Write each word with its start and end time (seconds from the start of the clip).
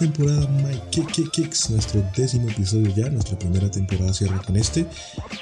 temporada 0.00 0.48
My 0.48 0.80
Kick 0.90 1.30
Kicks, 1.30 1.68
nuestro 1.68 2.02
décimo 2.16 2.48
episodio 2.48 2.88
ya, 2.96 3.10
nuestra 3.10 3.38
primera 3.38 3.70
temporada 3.70 4.14
cierra 4.14 4.40
con 4.40 4.56
este. 4.56 4.86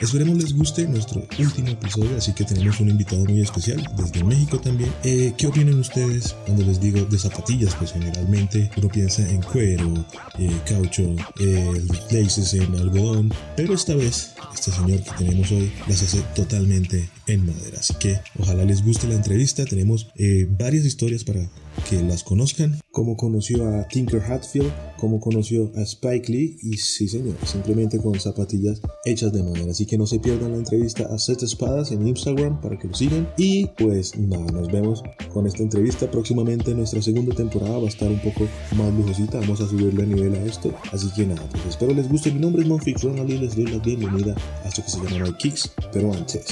Esperemos 0.00 0.36
les 0.36 0.52
guste 0.52 0.84
nuestro 0.88 1.24
último 1.38 1.68
episodio, 1.68 2.16
así 2.16 2.32
que 2.32 2.42
tenemos 2.44 2.80
un 2.80 2.88
invitado 2.88 3.24
muy 3.24 3.40
especial 3.40 3.88
desde 3.96 4.24
México 4.24 4.58
también. 4.58 4.92
Eh, 5.04 5.32
¿Qué 5.38 5.46
opinan 5.46 5.78
ustedes 5.78 6.34
cuando 6.44 6.64
les 6.64 6.80
digo 6.80 7.04
de 7.04 7.18
zapatillas? 7.18 7.76
Pues 7.76 7.92
generalmente 7.92 8.68
uno 8.76 8.88
piensa 8.88 9.22
en 9.30 9.42
cuero, 9.42 10.04
eh, 10.38 10.50
caucho, 10.66 11.14
eh, 11.38 11.86
laces 12.10 12.54
en 12.54 12.74
algodón, 12.74 13.32
pero 13.56 13.74
esta 13.74 13.94
vez 13.94 14.34
este 14.52 14.72
señor 14.72 15.02
que 15.02 15.10
tenemos 15.24 15.52
hoy 15.52 15.72
las 15.86 16.02
hace 16.02 16.20
totalmente 16.34 17.08
en 17.28 17.46
madera. 17.46 17.78
Así 17.78 17.94
que 17.94 18.18
ojalá 18.38 18.64
les 18.64 18.84
guste 18.84 19.06
la 19.06 19.14
entrevista. 19.14 19.64
Tenemos 19.64 20.08
eh, 20.16 20.48
varias 20.50 20.84
historias 20.84 21.22
para 21.22 21.48
que 21.88 22.02
las 22.02 22.22
conozcan. 22.22 22.80
Cómo 22.90 23.16
conoció 23.16 23.68
a 23.68 23.86
Tinker 23.86 24.20
Hatfield, 24.20 24.72
cómo 24.98 25.20
conoció 25.20 25.70
a 25.76 25.82
Spike 25.82 26.32
Lee 26.32 26.56
y 26.62 26.76
sí 26.76 27.08
señor, 27.08 27.36
simplemente 27.44 27.98
con 27.98 28.18
zapatillas 28.18 28.80
hechas 29.04 29.32
de 29.32 29.42
madera. 29.42 29.70
Así 29.70 29.86
que 29.86 29.98
no 29.98 30.06
se 30.06 30.18
pierdan 30.18 30.52
la 30.52 30.58
entrevista 30.58 31.06
a 31.12 31.18
Set 31.18 31.42
Espadas 31.42 31.92
en 31.92 32.06
Instagram 32.06 32.60
para 32.60 32.78
que 32.78 32.88
lo 32.88 32.94
sigan. 32.94 33.28
Y 33.36 33.66
pues 33.78 34.18
nada, 34.18 34.46
nos 34.52 34.68
vemos 34.68 35.02
con 35.32 35.46
esta 35.46 35.62
entrevista. 35.62 36.10
Próximamente 36.10 36.74
nuestra 36.74 37.02
segunda 37.02 37.34
temporada 37.34 37.78
va 37.78 37.84
a 37.84 37.88
estar 37.88 38.08
un 38.08 38.20
poco 38.20 38.48
más 38.76 38.92
lujosita. 38.94 39.38
Vamos 39.40 39.60
a 39.60 39.68
subirle 39.68 40.02
a 40.02 40.06
nivel 40.06 40.34
a 40.34 40.44
esto. 40.44 40.72
Así 40.92 41.08
que 41.14 41.26
nada, 41.26 41.48
pues 41.50 41.66
espero 41.66 41.94
les 41.94 42.08
guste. 42.08 42.32
Mi 42.32 42.40
nombre 42.40 42.62
es 42.62 42.68
Monfix 42.68 43.02
Ronald 43.02 43.28
les 43.28 43.54
doy 43.54 43.66
la 43.66 43.78
bienvenida 43.78 44.34
a 44.64 44.68
esto 44.68 44.82
que 44.82 44.90
se 44.90 44.96
llama 44.98 45.26
My 45.26 45.32
Kicks. 45.34 45.70
Pero 45.92 46.12
antes, 46.12 46.46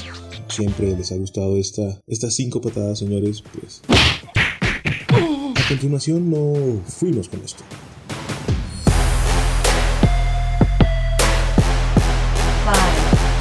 siempre 0.48 0.96
les 0.96 1.10
ha 1.12 1.16
gustado 1.16 1.56
esta, 1.56 2.00
estas 2.06 2.34
cinco 2.34 2.60
patadas, 2.60 2.98
señores, 2.98 3.42
pues 3.52 3.82
a 5.66 5.68
continuación 5.68 6.30
no 6.30 6.80
fuimos 6.86 7.28
con 7.28 7.42
esto. 7.42 7.64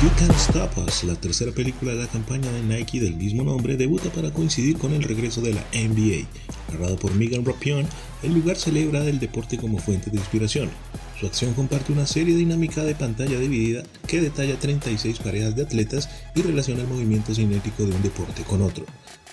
You 0.01 0.09
Can't 0.17 0.35
Stop 0.35 0.71
Us, 0.87 1.03
la 1.03 1.13
tercera 1.15 1.51
película 1.51 1.93
de 1.93 1.99
la 1.99 2.07
campaña 2.07 2.51
de 2.51 2.63
Nike 2.63 2.99
del 2.99 3.15
mismo 3.15 3.43
nombre, 3.43 3.77
debuta 3.77 4.09
para 4.09 4.31
coincidir 4.31 4.77
con 4.79 4.93
el 4.93 5.03
regreso 5.03 5.41
de 5.41 5.53
la 5.53 5.61
NBA. 5.73 6.27
Narrado 6.71 6.95
por 6.95 7.13
Megan 7.13 7.45
Rapion, 7.45 7.85
el 8.23 8.33
lugar 8.33 8.55
celebra 8.55 9.05
el 9.05 9.19
deporte 9.19 9.57
como 9.57 9.77
fuente 9.77 10.09
de 10.09 10.17
inspiración. 10.17 10.71
Su 11.19 11.27
acción 11.27 11.53
comparte 11.53 11.93
una 11.93 12.07
serie 12.07 12.35
dinámica 12.35 12.83
de 12.83 12.95
pantalla 12.95 13.37
dividida 13.37 13.83
que 14.07 14.19
detalla 14.19 14.59
36 14.59 15.19
parejas 15.19 15.55
de 15.55 15.61
atletas 15.61 16.09
y 16.33 16.41
relaciona 16.41 16.81
el 16.81 16.87
movimiento 16.87 17.35
cinético 17.35 17.83
de 17.83 17.95
un 17.95 18.01
deporte 18.01 18.41
con 18.43 18.63
otro. 18.63 18.85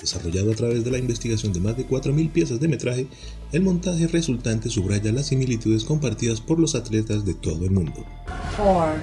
Desarrollado 0.03 0.51
a 0.51 0.57
través 0.57 0.85
de 0.85 0.91
la 0.91 0.99
investigación 0.99 1.53
de 1.53 1.61
más 1.61 1.77
de 1.77 1.87
4.000 1.87 2.33
piezas 2.33 2.59
de 2.59 2.67
metraje, 2.67 3.07
el 3.53 3.63
montaje 3.63 4.09
resultante 4.09 4.69
subraya 4.69 5.13
las 5.13 5.29
similitudes 5.29 5.85
compartidas 5.85 6.41
por 6.41 6.59
los 6.59 6.75
atletas 6.75 7.25
de 7.25 7.35
todo 7.35 7.65
el 7.65 7.71
mundo. 7.71 8.05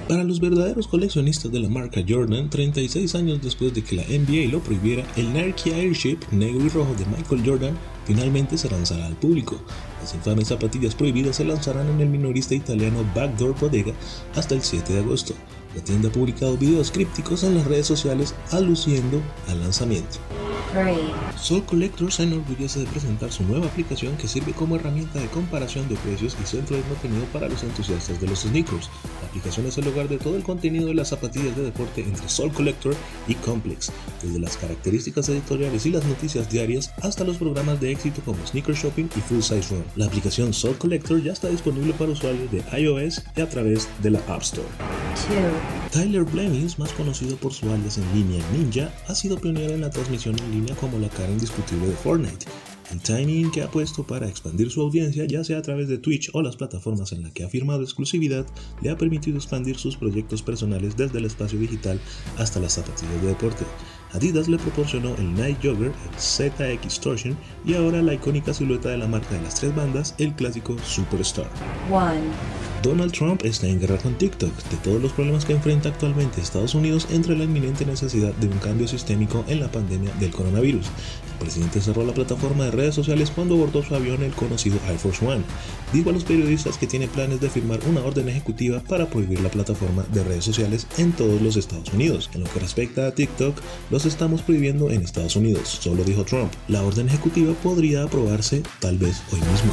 Para 0.08 0.24
los 0.24 0.40
verdaderos 0.40 0.86
coleccionistas 0.86 1.50
de 1.50 1.60
la 1.60 1.70
marca 1.70 2.02
Jordan, 2.06 2.50
36 2.50 3.14
años 3.14 3.40
después 3.42 3.72
de 3.72 3.82
que 3.82 3.96
la 3.96 4.02
NBA 4.02 4.52
lo 4.52 4.60
prohibiera, 4.60 5.02
el 5.16 5.32
Nike 5.32 5.74
Airship 5.74 6.18
negro 6.32 6.66
y 6.66 6.68
rojo 6.68 6.94
de 6.94 7.06
Michael 7.06 7.42
Jordan 7.46 7.78
finalmente 8.04 8.58
se 8.58 8.68
lanzará 8.68 9.06
al 9.06 9.16
público. 9.16 9.56
Las 10.02 10.14
infames 10.14 10.48
zapatillas 10.48 10.94
prohibidas 10.94 11.36
se 11.36 11.46
lanzarán 11.46 11.88
en 11.88 12.00
el 12.02 12.10
minorista 12.10 12.54
italiano 12.54 12.98
Backdoor 13.14 13.58
Bodega 13.58 13.94
hasta 14.34 14.54
el 14.54 14.60
7 14.60 14.92
de 14.92 14.98
agosto. 14.98 15.32
La 15.74 15.82
tienda 15.84 16.08
ha 16.08 16.12
publicado 16.12 16.56
videos 16.56 16.90
crípticos 16.90 17.44
en 17.44 17.54
las 17.54 17.66
redes 17.66 17.86
sociales 17.86 18.34
aluciendo 18.50 19.22
al 19.48 19.60
lanzamiento. 19.60 20.18
Soul 21.36 21.64
Collector 21.64 22.12
se 22.12 22.22
enorgullece 22.22 22.80
de 22.80 22.86
presentar 22.86 23.32
su 23.32 23.42
nueva 23.42 23.66
aplicación 23.66 24.16
que 24.16 24.28
sirve 24.28 24.52
como 24.52 24.76
herramienta 24.76 25.18
de 25.18 25.26
comparación 25.26 25.88
de 25.88 25.96
precios 25.96 26.36
y 26.40 26.46
centro 26.46 26.76
de 26.76 26.82
contenido 26.82 27.24
para 27.32 27.48
los 27.48 27.64
entusiastas 27.64 28.20
de 28.20 28.28
los 28.28 28.40
sneakers. 28.40 28.88
La 29.20 29.28
aplicación 29.28 29.66
es 29.66 29.78
el 29.78 29.88
hogar 29.88 30.08
de 30.08 30.18
todo 30.18 30.36
el 30.36 30.44
contenido 30.44 30.86
de 30.86 30.94
las 30.94 31.08
zapatillas 31.08 31.56
de 31.56 31.64
deporte 31.64 32.02
entre 32.02 32.28
Soul 32.28 32.52
Collector 32.52 32.94
y 33.26 33.34
Complex, 33.34 33.90
desde 34.22 34.38
las 34.38 34.56
características 34.56 35.28
editoriales 35.28 35.86
y 35.86 35.90
las 35.90 36.04
noticias 36.04 36.48
diarias 36.48 36.92
hasta 37.02 37.24
los 37.24 37.38
programas 37.38 37.80
de 37.80 37.90
éxito 37.90 38.22
como 38.24 38.46
Sneaker 38.46 38.76
Shopping 38.76 39.08
y 39.16 39.20
Full 39.20 39.40
Size 39.40 39.74
Run. 39.74 39.84
La 39.96 40.06
aplicación 40.06 40.52
Soul 40.54 40.78
Collector 40.78 41.20
ya 41.20 41.32
está 41.32 41.48
disponible 41.48 41.94
para 41.94 42.12
usuarios 42.12 42.48
de 42.52 42.62
iOS 42.78 43.24
y 43.36 43.40
a 43.40 43.48
través 43.48 43.88
de 44.02 44.10
la 44.10 44.20
App 44.28 44.42
Store. 44.42 44.68
Tyler 45.92 46.24
Blemmings, 46.24 46.78
más 46.78 46.92
conocido 46.92 47.36
por 47.36 47.52
su 47.52 47.68
alias 47.70 47.98
en 47.98 48.14
línea 48.14 48.44
Ninja, 48.52 48.94
ha 49.08 49.14
sido 49.14 49.40
pionero 49.40 49.74
en 49.74 49.80
la 49.80 49.90
transmisión 49.90 50.36
en 50.38 50.50
línea 50.52 50.76
como 50.76 50.98
la 50.98 51.08
cara 51.08 51.32
indiscutible 51.32 51.88
de 51.88 51.94
Fortnite. 51.94 52.46
El 52.92 53.00
timing 53.00 53.50
que 53.50 53.62
ha 53.62 53.70
puesto 53.70 54.04
para 54.04 54.28
expandir 54.28 54.70
su 54.70 54.80
audiencia, 54.80 55.24
ya 55.24 55.44
sea 55.44 55.58
a 55.58 55.62
través 55.62 55.88
de 55.88 55.98
Twitch 55.98 56.30
o 56.32 56.42
las 56.42 56.56
plataformas 56.56 57.12
en 57.12 57.22
las 57.22 57.32
que 57.32 57.44
ha 57.44 57.48
firmado 57.48 57.82
exclusividad, 57.82 58.46
le 58.82 58.90
ha 58.90 58.96
permitido 58.96 59.36
expandir 59.36 59.76
sus 59.78 59.96
proyectos 59.96 60.42
personales 60.42 60.96
desde 60.96 61.18
el 61.18 61.24
espacio 61.24 61.58
digital 61.58 62.00
hasta 62.36 62.58
las 62.60 62.74
zapatillas 62.74 63.22
de 63.22 63.28
deporte. 63.28 63.64
Adidas 64.12 64.48
le 64.48 64.58
proporcionó 64.58 65.14
el 65.16 65.34
Night 65.34 65.58
Jogger, 65.62 65.92
el 65.92 66.18
ZX 66.18 67.00
Torsion 67.00 67.36
y 67.64 67.74
ahora 67.74 68.02
la 68.02 68.14
icónica 68.14 68.52
silueta 68.52 68.88
de 68.88 68.98
la 68.98 69.06
marca 69.06 69.34
de 69.34 69.42
las 69.42 69.54
tres 69.54 69.74
bandas, 69.74 70.14
el 70.18 70.32
clásico 70.34 70.76
Superstar. 70.84 71.48
Donald 72.82 73.12
Trump 73.12 73.44
está 73.44 73.66
en 73.66 73.78
guerra 73.78 73.98
con 73.98 74.14
TikTok. 74.14 74.52
De 74.70 74.76
todos 74.78 75.02
los 75.02 75.12
problemas 75.12 75.44
que 75.44 75.52
enfrenta 75.52 75.90
actualmente 75.90 76.40
Estados 76.40 76.74
Unidos, 76.74 77.06
entre 77.10 77.36
la 77.36 77.44
inminente 77.44 77.84
necesidad 77.84 78.32
de 78.34 78.48
un 78.48 78.58
cambio 78.58 78.88
sistémico 78.88 79.44
en 79.48 79.60
la 79.60 79.70
pandemia 79.70 80.12
del 80.14 80.30
coronavirus. 80.30 80.86
Presidente 81.40 81.80
cerró 81.80 82.04
la 82.04 82.14
plataforma 82.14 82.66
de 82.66 82.70
redes 82.70 82.94
sociales 82.94 83.32
cuando 83.34 83.56
abordó 83.56 83.82
su 83.82 83.94
avión 83.96 84.22
el 84.22 84.32
conocido 84.32 84.78
Air 84.86 84.98
Force 84.98 85.26
One. 85.26 85.42
Dijo 85.92 86.10
a 86.10 86.12
los 86.12 86.22
periodistas 86.22 86.78
que 86.78 86.86
tiene 86.86 87.08
planes 87.08 87.40
de 87.40 87.50
firmar 87.50 87.80
una 87.88 88.02
orden 88.02 88.28
ejecutiva 88.28 88.80
para 88.80 89.06
prohibir 89.06 89.40
la 89.40 89.50
plataforma 89.50 90.04
de 90.12 90.22
redes 90.22 90.44
sociales 90.44 90.86
en 90.98 91.10
todos 91.12 91.42
los 91.42 91.56
Estados 91.56 91.92
Unidos. 91.92 92.30
En 92.34 92.44
lo 92.44 92.50
que 92.50 92.60
respecta 92.60 93.08
a 93.08 93.12
TikTok, 93.12 93.60
los 93.90 94.06
estamos 94.06 94.42
prohibiendo 94.42 94.90
en 94.90 95.02
Estados 95.02 95.34
Unidos, 95.34 95.68
solo 95.68 96.04
dijo 96.04 96.24
Trump. 96.24 96.52
La 96.68 96.82
orden 96.84 97.08
ejecutiva 97.08 97.54
podría 97.54 98.04
aprobarse 98.04 98.62
tal 98.78 98.98
vez 98.98 99.20
hoy 99.32 99.40
mismo. 99.40 99.72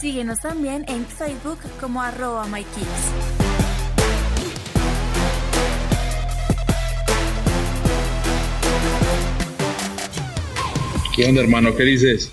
Síguenos 0.00 0.40
también 0.40 0.84
en 0.88 1.04
Facebook 1.06 1.58
como 1.80 2.00
arroba 2.00 2.46
MyKids. 2.46 3.43
¿Qué 11.14 11.30
onda, 11.30 11.46
hermano? 11.46 11.70
¿Qué 11.78 11.86
dices? 11.86 12.26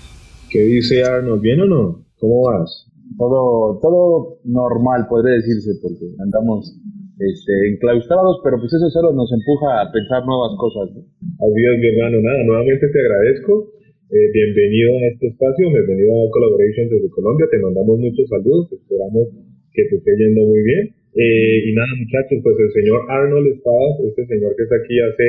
¿Qué 0.50 0.58
dice 0.58 1.06
Arnold? 1.06 1.38
¿Bien 1.38 1.62
o 1.62 1.70
no? 1.70 2.02
¿Cómo 2.18 2.50
vas? 2.50 2.66
Todo, 3.14 3.78
todo 3.78 4.42
normal, 4.42 5.06
podría 5.06 5.38
decirse, 5.38 5.78
porque 5.78 6.02
andamos 6.18 6.66
este, 7.14 7.52
enclaustrados, 7.70 8.42
pero 8.42 8.58
pues 8.58 8.74
eso 8.74 8.90
solo 8.90 9.14
nos 9.14 9.30
empuja 9.30 9.86
a 9.86 9.86
pensar 9.86 10.26
nuevas 10.26 10.58
cosas. 10.58 10.98
¿no? 10.98 10.98
Así 10.98 11.60
es, 11.62 11.76
mi 11.78 11.88
hermano. 11.94 12.26
Nada, 12.26 12.42
nuevamente 12.42 12.90
te 12.90 12.98
agradezco. 13.06 13.70
Eh, 14.10 14.28
bienvenido 14.34 14.98
a 14.98 15.14
este 15.14 15.30
espacio, 15.30 15.62
bienvenido 15.70 16.18
a 16.18 16.30
Collaboration 16.34 16.90
desde 16.90 17.14
Colombia. 17.14 17.46
Te 17.54 17.62
mandamos 17.62 18.02
muchos 18.02 18.26
saludos, 18.34 18.66
esperamos 18.66 19.30
que 19.78 19.82
te 19.94 19.94
esté 19.94 20.10
yendo 20.18 20.42
muy 20.42 20.62
bien. 20.66 20.90
Eh, 21.22 21.70
y 21.70 21.72
nada, 21.78 21.94
muchachos, 22.02 22.42
pues 22.42 22.58
el 22.58 22.72
señor 22.82 22.98
Arnold 23.06 23.46
Espadas, 23.46 23.94
este 24.10 24.26
señor 24.26 24.58
que 24.58 24.66
está 24.66 24.74
aquí 24.74 24.98
hace 24.98 25.26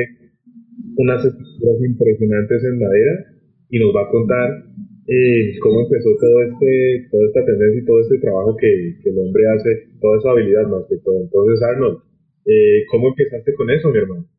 unas 0.98 1.22
estructuras 1.22 1.78
impresionantes 1.86 2.58
en 2.66 2.82
madera 2.82 3.33
y 3.74 3.78
nos 3.82 3.90
va 3.90 4.06
a 4.06 4.10
contar 4.14 4.48
eh, 5.10 5.58
cómo 5.58 5.82
empezó 5.82 6.06
todo 6.14 6.38
este, 6.46 7.10
toda 7.10 7.26
esta 7.26 7.42
tendencia 7.42 7.82
y 7.82 7.84
todo 7.84 7.98
este 8.06 8.22
trabajo 8.22 8.54
que, 8.54 8.70
que 9.02 9.10
el 9.10 9.18
hombre 9.18 9.42
hace, 9.50 9.98
toda 9.98 10.14
esa 10.22 10.30
habilidad 10.30 10.62
más 10.70 10.86
que 10.86 10.94
todo. 11.02 11.18
Entonces, 11.18 11.58
Arnold, 11.58 11.98
eh, 12.46 12.86
¿cómo 12.86 13.10
empezaste 13.10 13.50
con 13.58 13.66
eso, 13.74 13.90
mi 13.90 13.98
hermano? 13.98 14.30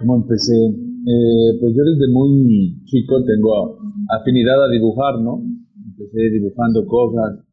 ¿Cómo 0.00 0.24
empecé? 0.24 0.56
Eh, 0.56 1.50
pues 1.60 1.76
yo 1.76 1.84
desde 1.84 2.08
muy 2.08 2.80
chico 2.88 3.20
tengo 3.28 3.76
afinidad 4.08 4.56
a 4.56 4.72
dibujar, 4.72 5.20
¿no? 5.20 5.44
Empecé 5.76 6.32
dibujando 6.32 6.86
cosas, 6.88 7.44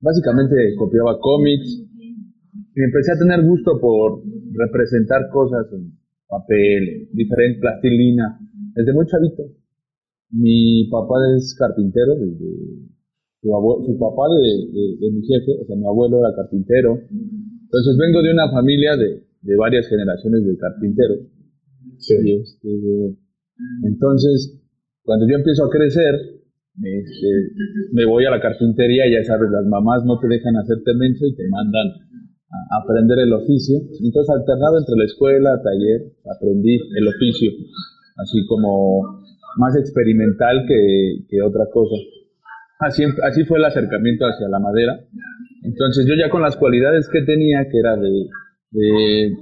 básicamente 0.00 0.76
copiaba 0.76 1.18
cómics 1.24 1.72
y 1.72 2.82
empecé 2.84 3.12
a 3.12 3.18
tener 3.18 3.48
gusto 3.48 3.80
por 3.80 4.20
representar 4.52 5.24
cosas 5.32 5.72
en 5.72 5.96
papel, 6.28 7.08
diferente 7.16 7.60
plastilina, 7.60 8.38
desde 8.74 8.92
muy 8.92 9.06
chavito. 9.06 9.65
Mi 10.30 10.88
papá 10.90 11.14
es 11.36 11.54
carpintero, 11.58 12.14
desde 12.16 12.46
su, 13.42 13.98
papá 13.98 14.24
de, 14.34 14.42
de- 14.72 14.96
de 14.98 15.10
mi 15.12 15.22
jefe, 15.22 15.52
o 15.62 15.64
sea, 15.66 15.76
mi 15.76 15.86
abuelo 15.86 16.18
era 16.20 16.34
carpintero. 16.34 16.98
Entonces 17.10 17.96
vengo 17.98 18.22
de 18.22 18.32
una 18.32 18.50
familia 18.50 18.96
de, 18.96 19.22
de 19.42 19.56
varias 19.56 19.86
generaciones 19.88 20.44
de 20.44 20.56
carpinteros. 20.58 21.18
Y, 22.24 22.32
este, 22.42 22.68
entonces, 23.84 24.60
cuando 25.02 25.26
yo 25.28 25.36
empiezo 25.36 25.64
a 25.64 25.70
crecer, 25.70 26.14
este, 26.76 27.28
me 27.92 28.04
voy 28.04 28.24
a 28.26 28.30
la 28.30 28.40
carpintería, 28.40 29.04
ya 29.10 29.24
sabes, 29.24 29.48
las 29.50 29.64
mamás 29.66 30.04
no 30.04 30.18
te 30.20 30.28
dejan 30.28 30.56
hacerte 30.56 30.92
menso 30.98 31.24
y 31.26 31.34
te 31.36 31.48
mandan 31.48 31.86
a 32.50 32.82
aprender 32.82 33.18
el 33.20 33.32
oficio. 33.32 33.78
Entonces, 34.02 34.28
alternado 34.34 34.78
entre 34.78 34.96
la 34.96 35.04
escuela, 35.06 35.62
taller, 35.62 36.12
aprendí 36.36 36.74
el 36.76 37.08
oficio, 37.08 37.50
así 38.18 38.44
como 38.46 39.24
más 39.56 39.76
experimental 39.76 40.64
que, 40.66 41.26
que 41.28 41.42
otra 41.42 41.64
cosa. 41.72 41.96
Así, 42.78 43.04
así 43.22 43.44
fue 43.44 43.58
el 43.58 43.64
acercamiento 43.64 44.26
hacia 44.26 44.48
la 44.48 44.58
madera. 44.58 45.00
Entonces 45.62 46.06
yo 46.06 46.14
ya 46.14 46.30
con 46.30 46.42
las 46.42 46.56
cualidades 46.56 47.08
que 47.08 47.22
tenía, 47.22 47.66
que 47.70 47.78
era 47.78 47.96
de, 47.96 49.32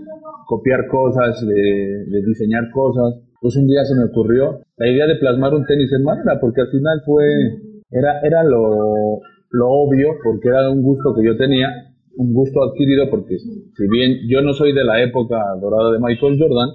copiar 0.47 0.87
cosas, 0.89 1.45
de, 1.47 2.23
diseñar 2.27 2.71
cosas, 2.71 3.21
pues 3.41 3.57
un 3.57 3.67
día 3.67 3.85
se 3.85 3.95
me 3.95 4.05
ocurrió 4.05 4.61
la 4.77 4.89
idea 4.89 5.07
de 5.07 5.17
plasmar 5.17 5.53
un 5.55 5.67
tenis 5.67 5.93
en 5.93 6.03
madera, 6.03 6.39
porque 6.41 6.63
al 6.63 6.69
final 6.69 7.03
fue, 7.05 7.25
era, 7.91 8.21
era 8.23 8.43
lo, 8.45 9.21
lo 9.51 9.69
obvio, 9.69 10.17
porque 10.23 10.49
era 10.49 10.71
un 10.71 10.83
gusto 10.83 11.15
que 11.15 11.27
yo 11.27 11.37
tenía, 11.37 11.69
un 12.17 12.33
gusto 12.33 12.63
adquirido, 12.63 13.11
porque 13.11 13.37
si 13.39 13.89
bien 13.89 14.21
yo 14.29 14.41
no 14.41 14.53
soy 14.55 14.73
de 14.73 14.85
la 14.85 15.03
época 15.03 15.37
dorada 15.61 15.93
de 15.93 15.99
Michael 15.99 16.39
Jordan, 16.39 16.71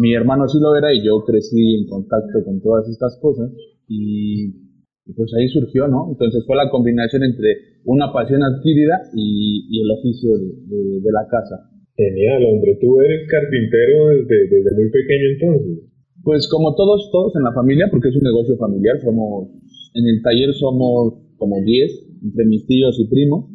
mi 0.00 0.14
hermano 0.14 0.48
sí 0.48 0.58
lo 0.60 0.76
era 0.76 0.92
y 0.92 1.04
yo 1.04 1.24
crecí 1.24 1.76
en 1.76 1.86
contacto 1.88 2.44
con 2.44 2.60
todas 2.60 2.88
estas 2.88 3.18
cosas 3.20 3.50
y 3.88 4.66
y 5.06 5.12
pues 5.14 5.30
ahí 5.38 5.48
surgió, 5.48 5.86
¿no? 5.86 6.08
Entonces 6.10 6.42
fue 6.46 6.56
la 6.56 6.68
combinación 6.68 7.22
entre 7.22 7.78
una 7.84 8.12
pasión 8.12 8.42
adquirida 8.42 9.06
y, 9.14 9.80
el 9.80 9.90
oficio 9.90 10.30
de, 10.34 11.10
la 11.12 11.22
casa. 11.30 11.70
Genial, 11.94 12.44
hombre, 12.44 12.76
tú 12.80 13.00
eres 13.00 13.30
carpintero 13.30 14.08
desde, 14.08 14.50
desde 14.50 14.74
muy 14.74 14.90
pequeño 14.90 15.26
entonces. 15.38 15.86
Pues 16.24 16.48
como 16.50 16.74
todos, 16.74 17.08
todos 17.12 17.36
en 17.36 17.44
la 17.44 17.52
familia, 17.52 17.86
porque 17.88 18.08
es 18.08 18.16
un 18.16 18.24
negocio 18.24 18.56
familiar, 18.58 18.98
somos, 19.00 19.48
en 19.94 20.08
el 20.08 20.20
taller 20.22 20.52
somos 20.54 21.14
como 21.38 21.62
10, 21.62 22.24
entre 22.24 22.44
mis 22.46 22.66
tíos 22.66 22.98
y 22.98 23.06
primos. 23.06 23.46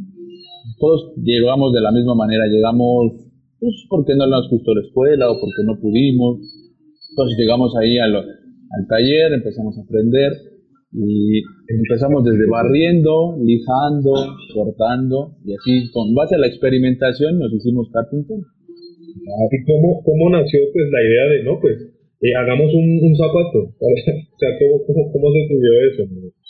Todos 0.80 1.13
llegamos 1.18 1.74
de 1.74 1.81
la 1.81 1.92
misma 1.92 2.16
manera, 2.16 2.48
llegamos 2.48 3.27
pues 3.62 3.86
porque 3.88 4.18
no 4.18 4.25
nos 4.25 4.50
gustó 4.50 4.74
la 4.74 4.81
escuela 4.81 5.30
o 5.30 5.38
porque 5.38 5.62
no 5.63 5.80
pudimos. 5.80 6.42
Entonces 7.13 7.38
llegamos 7.38 7.78
ahí 7.78 8.00
al, 8.00 8.16
al 8.18 8.84
taller, 8.90 9.34
empezamos 9.34 9.78
a 9.78 9.86
aprender 9.86 10.34
y 10.92 11.40
empezamos 11.69 12.25
desde 12.25 12.50
barriendo, 12.50 13.38
lijando, 13.38 14.12
cortando 14.54 15.38
y 15.46 15.54
así 15.54 15.92
con 15.94 16.13
base 16.16 16.36
a 16.36 16.40
la 16.40 16.48
experimentación 16.48 17.38
nos 17.38 17.54
hicimos 17.54 17.88
carpinteros. 17.94 18.50
¿Y 19.22 19.58
cómo, 19.69 20.02
cómo 20.04 20.30
nació 20.31 20.60
pues 20.74 20.90
la 20.90 21.02
idea 21.04 21.25
de, 21.30 21.44
no, 21.44 21.60
pues 21.62 21.78
eh, 21.78 22.34
hagamos 22.34 22.74
un, 22.74 22.98
un, 22.98 23.13
zapato? 23.16 23.78
o 23.78 24.38
sea, 24.42 24.50
¿cómo, 24.58 24.81
cómo, 24.88 25.12
cómo 25.13 25.28
se 25.31 25.42
sucedió 25.46 25.74
eso? 25.86 26.04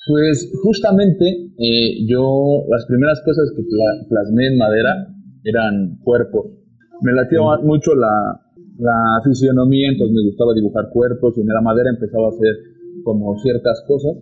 Pues 0.08 0.52
justamente 0.64 1.26
eh, 1.60 2.08
yo 2.08 2.64
las 2.72 2.86
primeras 2.88 3.22
cosas 3.26 3.52
que 3.56 3.64
plasmé 4.08 4.48
en 4.48 4.58
madera 4.58 5.08
eran 5.44 5.98
cuerpos. 6.04 6.61
Me 7.02 7.14
latió 7.14 7.44
mucho 7.64 7.96
la, 7.96 8.40
la 8.78 9.22
fisionomía, 9.24 9.90
entonces 9.90 10.16
me 10.16 10.26
gustaba 10.30 10.54
dibujar 10.54 10.90
cuerpos 10.94 11.38
y 11.38 11.42
en 11.42 11.48
la 11.48 11.62
madera 11.62 11.90
empezaba 11.90 12.28
a 12.28 12.30
hacer 12.30 12.72
como 13.04 13.38
ciertas 13.40 13.84
cosas. 13.88 14.18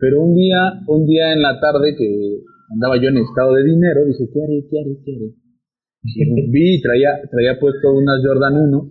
Pero 0.00 0.22
un 0.22 0.34
día, 0.34 0.80
un 0.88 1.06
día 1.06 1.32
en 1.32 1.42
la 1.42 1.60
tarde 1.60 1.94
que 1.96 2.40
andaba 2.72 2.96
yo 2.96 3.08
en 3.08 3.18
estado 3.18 3.54
de 3.54 3.64
dinero, 3.64 4.04
dije, 4.06 4.24
¿qué 4.32 4.42
haré, 4.42 4.66
qué 4.70 4.80
haré, 4.80 4.96
qué 5.04 5.12
haré? 5.14 5.28
vi 6.50 6.76
y 6.76 6.82
traía, 6.82 7.20
traía 7.30 7.58
puesto 7.60 7.92
unas 7.92 8.20
Jordan 8.24 8.56
1, 8.56 8.90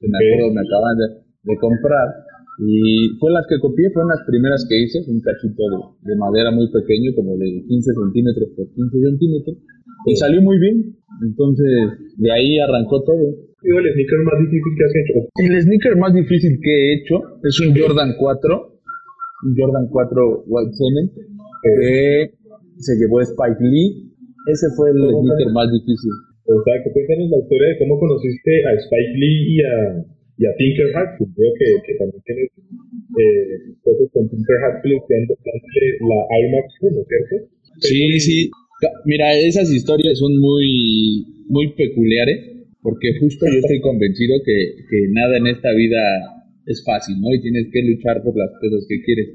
que 0.00 0.08
me 0.08 0.18
acuerdo 0.18 0.54
me 0.54 0.62
acaban 0.64 0.96
de, 1.44 1.56
comprar, 1.58 2.08
y 2.58 3.16
fue 3.20 3.32
las 3.32 3.44
que 3.48 3.60
copié, 3.60 3.90
fueron 3.92 4.08
las 4.08 4.24
primeras 4.26 4.64
que 4.68 4.80
hice, 4.80 5.04
un 5.08 5.20
cachito 5.20 5.96
de, 6.00 6.16
madera 6.16 6.50
muy 6.50 6.70
pequeño, 6.72 7.12
como 7.14 7.36
de 7.36 7.64
15 7.68 7.92
centímetros 7.92 8.48
por 8.56 8.66
15 8.72 9.00
centímetros, 9.00 9.56
y 10.06 10.16
salió 10.16 10.40
muy 10.40 10.58
bien, 10.58 10.96
entonces 11.22 11.68
de 12.16 12.32
ahí 12.32 12.58
arrancó 12.58 13.02
todo. 13.02 13.20
el 13.62 13.92
sneaker 13.92 14.20
más 14.24 14.40
difícil 14.40 14.72
que 14.76 14.84
has 14.84 14.94
hecho? 14.96 15.12
El 15.36 15.62
sneaker 15.62 15.96
más 15.96 16.14
difícil 16.14 16.58
que 16.62 16.72
he 16.72 16.94
hecho 16.96 17.20
es 17.42 17.60
un 17.60 17.76
Jordan 17.76 18.14
4 18.18 18.76
Jordan 19.56 19.86
4 19.90 20.44
White 20.46 20.72
Cement, 20.72 21.12
que 21.12 22.30
se 22.78 22.96
llevó 22.96 23.20
Spike 23.20 23.60
Lee. 23.60 24.10
Ese 24.48 24.66
fue 24.76 24.90
el 24.90 24.96
sneaker 24.96 25.52
más 25.52 25.70
difícil. 25.70 26.12
O 26.46 26.62
sea, 26.62 26.74
que 26.82 26.92
cuéntanos 26.92 27.28
la 27.30 27.38
historia 27.42 27.68
de 27.68 27.78
cómo 27.78 27.98
conociste 27.98 28.52
a 28.64 28.72
Spike 28.74 29.14
Lee 29.18 29.38
y 29.50 29.62
a, 29.62 30.15
y 30.38 30.46
a 30.46 30.52
Tinker 30.56 30.88
Hatfield. 30.94 31.34
Veo 31.36 31.52
que, 31.58 31.68
que 31.86 31.94
también 31.98 32.22
tienes 32.24 32.50
eh, 33.18 33.74
fotos 33.82 34.08
con 34.12 34.28
Tinker 34.28 34.56
Hatfield 34.64 35.02
la 36.00 36.18
Air 36.36 36.46
Max 36.52 36.68
1, 36.80 37.04
¿cierto? 37.08 37.34
Sí, 37.80 38.20
sí. 38.20 38.50
Mira, 39.04 39.34
esas 39.34 39.70
historias 39.72 40.18
son 40.18 40.36
muy, 40.38 41.24
muy 41.48 41.72
peculiares 41.74 42.56
porque 42.82 43.18
justo 43.18 43.46
yo 43.46 43.58
estoy 43.58 43.80
convencido 43.80 44.36
que, 44.44 44.84
que 44.88 45.08
nada 45.10 45.38
en 45.38 45.46
esta 45.48 45.72
vida 45.72 45.98
es 46.66 46.84
fácil, 46.84 47.16
¿no? 47.20 47.32
Y 47.34 47.40
tienes 47.40 47.66
que 47.72 47.82
luchar 47.82 48.22
por 48.22 48.36
las 48.36 48.50
cosas 48.60 48.86
que 48.88 49.02
quieres. 49.02 49.28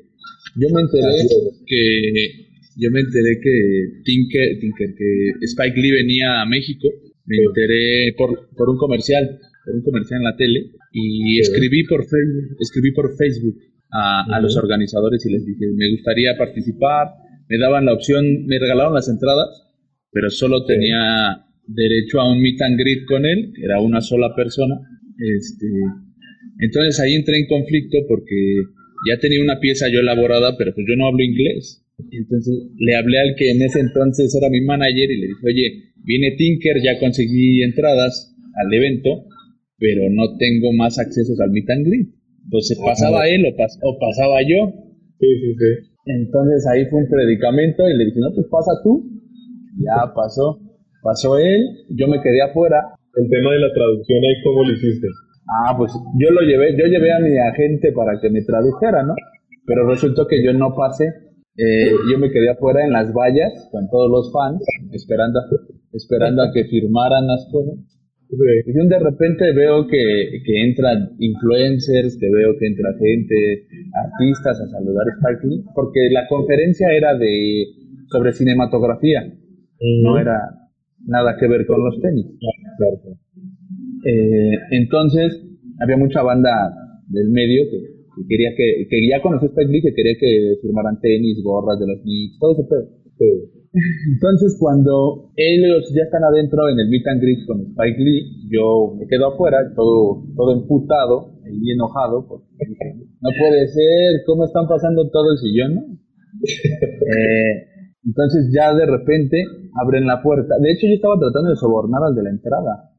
Yo 0.55 0.69
me 0.69 0.81
enteré 0.81 1.27
que 1.65 2.51
yo 2.77 2.89
me 2.91 3.01
enteré 3.01 3.39
que 3.41 4.01
Tinker, 4.05 4.59
Tinker, 4.59 4.95
que 4.95 5.45
Spike 5.45 5.79
Lee 5.79 5.91
venía 5.91 6.41
a 6.41 6.45
México, 6.45 6.87
me 7.25 7.37
enteré 7.37 8.13
por, 8.17 8.49
por 8.55 8.69
un 8.69 8.77
comercial, 8.77 9.39
por 9.65 9.75
un 9.75 9.83
comercial 9.83 10.19
en 10.19 10.23
la 10.23 10.35
tele 10.35 10.71
y 10.91 11.39
escribí 11.39 11.83
por 11.85 12.03
Facebook, 12.03 12.57
escribí 12.59 12.91
por 12.93 13.15
Facebook 13.15 13.57
a, 13.91 14.35
a 14.35 14.41
los 14.41 14.55
organizadores 14.57 15.25
y 15.25 15.31
les 15.31 15.45
dije, 15.45 15.65
me 15.75 15.91
gustaría 15.91 16.37
participar, 16.37 17.07
me 17.49 17.57
daban 17.57 17.85
la 17.85 17.93
opción, 17.93 18.45
me 18.45 18.59
regalaron 18.59 18.93
las 18.93 19.09
entradas, 19.09 19.67
pero 20.11 20.29
solo 20.29 20.65
tenía 20.65 21.45
derecho 21.67 22.19
a 22.19 22.31
un 22.31 22.41
meet 22.41 22.61
and 22.61 22.79
greet 22.79 23.05
con 23.07 23.25
él, 23.25 23.51
que 23.55 23.63
era 23.63 23.79
una 23.79 24.01
sola 24.01 24.33
persona, 24.35 24.75
este, 25.17 25.67
entonces 26.59 26.99
ahí 26.99 27.15
entré 27.15 27.37
en 27.37 27.47
conflicto 27.47 27.97
porque 28.07 28.63
ya 29.09 29.19
tenía 29.19 29.41
una 29.41 29.59
pieza 29.59 29.89
yo 29.89 29.99
elaborada, 29.99 30.57
pero 30.57 30.73
pues 30.73 30.85
yo 30.87 30.95
no 30.95 31.07
hablo 31.07 31.23
inglés. 31.23 31.83
Entonces 32.11 32.53
le 32.77 32.95
hablé 32.95 33.19
al 33.19 33.35
que 33.35 33.51
en 33.51 33.61
ese 33.61 33.79
entonces 33.79 34.33
era 34.35 34.49
mi 34.49 34.61
manager 34.61 35.11
y 35.11 35.21
le 35.21 35.27
dije, 35.27 35.45
oye, 35.45 35.93
viene 36.03 36.35
Tinker, 36.37 36.81
ya 36.83 36.99
conseguí 36.99 37.63
entradas 37.63 38.35
al 38.55 38.73
evento, 38.73 39.25
pero 39.81 40.05
no 40.13 40.37
tengo 40.37 40.71
más 40.77 40.99
accesos 40.99 41.41
al 41.41 41.49
meet 41.49 41.69
and 41.73 41.85
greet. 41.87 42.07
Entonces 42.45 42.77
pasaba 42.77 43.27
él 43.27 43.41
o, 43.49 43.97
pasaba 43.97 44.37
yo. 44.45 44.69
Sí, 45.17 45.29
sí, 45.41 45.49
sí. 45.57 45.71
Entonces 46.05 46.67
ahí 46.69 46.85
fue 46.85 47.01
un 47.01 47.09
predicamento 47.09 47.89
y 47.89 47.97
le 47.97 48.05
dije, 48.05 48.19
no, 48.21 48.29
pues 48.33 48.45
pasa 48.45 48.71
tú. 48.83 49.09
Ya 49.81 50.13
pasó. 50.13 50.61
Pasó 51.01 51.39
él, 51.39 51.65
yo 51.89 52.07
me 52.07 52.21
quedé 52.21 52.41
afuera. 52.45 52.93
El 53.15 53.27
tema 53.27 53.53
de 53.53 53.59
la 53.59 53.73
traducción 53.73 54.19
ahí, 54.21 54.37
¿cómo 54.45 54.63
lo 54.63 54.71
hiciste? 54.71 55.07
Ah, 55.49 55.75
pues 55.75 55.91
yo 56.19 56.29
lo 56.29 56.41
llevé, 56.41 56.77
yo 56.77 56.85
llevé 56.85 57.11
a 57.11 57.19
mi 57.19 57.35
agente 57.37 57.91
para 57.91 58.21
que 58.21 58.29
me 58.29 58.43
tradujera, 58.43 59.03
¿no? 59.03 59.15
Pero 59.65 59.89
resultó 59.89 60.27
que 60.27 60.43
yo 60.45 60.53
no 60.53 60.75
pasé, 60.75 61.07
eh, 61.57 61.91
yo 62.09 62.19
me 62.19 62.29
quedé 62.29 62.51
afuera 62.51 62.85
en 62.85 62.93
las 62.93 63.11
vallas 63.11 63.67
con 63.71 63.89
todos 63.89 64.09
los 64.09 64.31
fans, 64.31 64.63
esperando, 64.93 65.39
esperando 65.91 66.43
a 66.43 66.53
que 66.53 66.65
firmaran 66.65 67.27
las 67.27 67.49
cosas. 67.51 68.00
Y 68.31 68.71
de 68.71 68.99
repente 68.99 69.51
veo 69.51 69.85
que, 69.87 70.41
que, 70.45 70.63
entran 70.63 71.15
influencers, 71.19 72.17
que 72.17 72.29
veo 72.31 72.57
que 72.57 72.67
entra 72.67 72.95
gente, 72.97 73.67
artistas 73.91 74.61
a 74.61 74.67
saludar 74.67 75.05
a 75.07 75.15
Spike 75.19 75.47
Lee, 75.47 75.63
porque 75.75 75.99
la 76.11 76.27
conferencia 76.29 76.87
era 76.95 77.17
de 77.17 77.65
sobre 78.07 78.31
cinematografía, 78.31 79.21
no 80.03 80.17
era 80.17 80.39
nada 81.07 81.35
que 81.37 81.47
ver 81.47 81.65
con 81.65 81.83
los 81.83 81.99
tenis. 81.99 82.25
Claro. 82.77 83.17
Eh, 84.05 84.55
entonces, 84.71 85.43
había 85.81 85.97
mucha 85.97 86.21
banda 86.23 86.71
del 87.09 87.29
medio 87.31 87.63
que, 87.69 88.25
quería 88.29 88.51
que, 88.55 88.87
que 88.89 89.09
ya 89.09 89.21
conocí 89.21 89.47
Spike 89.47 89.71
Lee, 89.71 89.81
que 89.81 89.93
quería 89.93 90.15
que 90.17 90.55
firmaran 90.61 91.01
tenis, 91.01 91.43
gorras 91.43 91.79
de 91.79 91.87
los 91.87 92.01
Knicks, 92.01 92.39
todo 92.39 92.53
ese 92.53 92.63
pedo. 92.69 93.50
Entonces, 93.73 94.57
cuando 94.59 95.31
ellos 95.35 95.87
ya 95.95 96.03
están 96.03 96.23
adentro 96.23 96.67
en 96.67 96.79
el 96.79 96.89
meet 96.89 97.07
and 97.07 97.21
greet 97.21 97.47
con 97.47 97.61
Spike 97.71 98.03
Lee, 98.03 98.49
yo 98.51 98.95
me 98.99 99.07
quedo 99.07 99.31
afuera, 99.31 99.57
todo, 99.75 100.23
todo 100.35 100.53
emputado 100.53 101.39
y 101.47 101.71
enojado, 101.71 102.27
porque 102.27 102.47
no 103.21 103.29
puede 103.39 103.67
ser, 103.67 104.23
¿cómo 104.25 104.45
están 104.45 104.67
pasando 104.67 105.09
todo 105.09 105.31
el 105.31 105.37
sillón? 105.37 105.75
No? 105.75 105.81
Eh, 107.11 107.67
entonces, 108.05 108.49
ya 108.53 108.73
de 108.73 108.85
repente 108.85 109.43
abren 109.79 110.07
la 110.07 110.21
puerta. 110.23 110.55
De 110.59 110.71
hecho, 110.71 110.87
yo 110.87 110.95
estaba 110.95 111.19
tratando 111.19 111.49
de 111.51 111.55
sobornar 111.55 112.01
al 112.03 112.15
de 112.15 112.23
la 112.23 112.29
entrada 112.29 112.89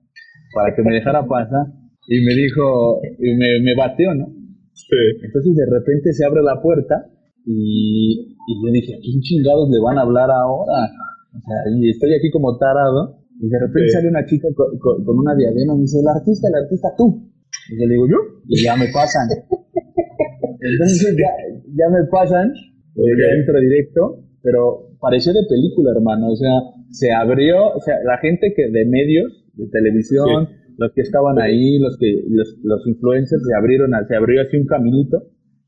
para 0.54 0.74
que 0.74 0.82
me 0.82 0.94
dejara 0.94 1.26
pasar 1.26 1.66
y 2.06 2.20
me 2.24 2.34
dijo, 2.34 3.00
y 3.18 3.34
me, 3.34 3.60
me 3.62 3.74
bateó, 3.74 4.14
¿no? 4.14 4.26
Sí. 4.72 4.96
Entonces 5.22 5.54
de 5.54 5.66
repente 5.66 6.12
se 6.12 6.24
abre 6.24 6.42
la 6.42 6.60
puerta 6.60 7.06
y, 7.44 8.31
y 8.46 8.52
yo 8.58 8.72
dije, 8.72 8.94
¿a 8.94 9.00
quién 9.00 9.20
chingados 9.20 9.68
le 9.70 9.78
van 9.80 9.98
a 9.98 10.02
hablar 10.02 10.30
ahora? 10.30 10.90
O 11.32 11.40
sea, 11.40 11.56
y 11.72 11.90
estoy 11.90 12.14
aquí 12.14 12.30
como 12.30 12.58
tarado 12.58 13.22
y 13.40 13.48
de 13.48 13.58
repente 13.58 13.90
sale 13.90 14.08
una 14.08 14.24
chica 14.26 14.48
con, 14.54 14.78
con, 14.78 15.18
una 15.18 15.34
diadema 15.34 15.74
y 15.74 15.76
me 15.76 15.82
dice, 15.82 16.00
el 16.00 16.08
artista, 16.08 16.48
el 16.48 16.54
artista 16.62 16.88
tú. 16.96 17.30
Y 17.70 17.80
yo 17.80 17.86
le 17.86 17.94
digo, 17.94 18.06
¿yo? 18.08 18.18
Y 18.48 18.62
ya 18.62 18.76
me 18.76 18.86
pasan. 18.92 19.28
Entonces 20.60 21.16
ya, 21.18 21.30
ya 21.74 21.88
me 21.90 22.06
pasan, 22.06 22.52
okay. 22.94 23.18
ya 23.18 23.34
entro 23.34 23.58
directo, 23.58 24.22
pero 24.42 24.94
pareció 25.00 25.32
de 25.32 25.42
película, 25.48 25.90
hermano. 25.90 26.30
O 26.30 26.36
sea, 26.36 26.54
se 26.90 27.10
abrió, 27.10 27.74
o 27.74 27.80
sea, 27.80 27.96
la 28.04 28.18
gente 28.18 28.52
que 28.54 28.70
de 28.70 28.86
medios 28.86 29.44
de 29.54 29.66
televisión, 29.68 30.48
los 30.78 30.92
que 30.94 31.02
estaban 31.02 31.40
ahí, 31.40 31.78
los 31.78 31.98
que 31.98 32.22
los, 32.28 32.56
los, 32.62 32.86
influencers 32.86 33.42
se 33.42 33.54
abrieron, 33.54 33.90
se 34.06 34.14
abrió 34.14 34.42
así 34.42 34.56
un 34.56 34.66
caminito 34.66 35.22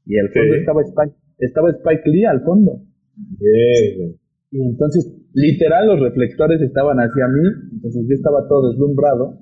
y 0.07 0.19
al 0.19 0.29
fondo 0.31 0.55
estaba 0.55 0.83
Spike, 0.83 1.17
estaba 1.39 1.71
Spike 1.71 2.09
Lee 2.09 2.25
al 2.25 2.43
fondo. 2.43 2.83
Bien. 3.17 4.17
Y 4.51 4.63
entonces, 4.63 5.13
literal, 5.33 5.89
los 5.89 6.01
reflectores 6.01 6.61
estaban 6.61 6.99
hacia 6.99 7.27
mí, 7.29 7.43
entonces 7.73 8.07
yo 8.09 8.15
estaba 8.15 8.47
todo 8.49 8.71
deslumbrado, 8.71 9.39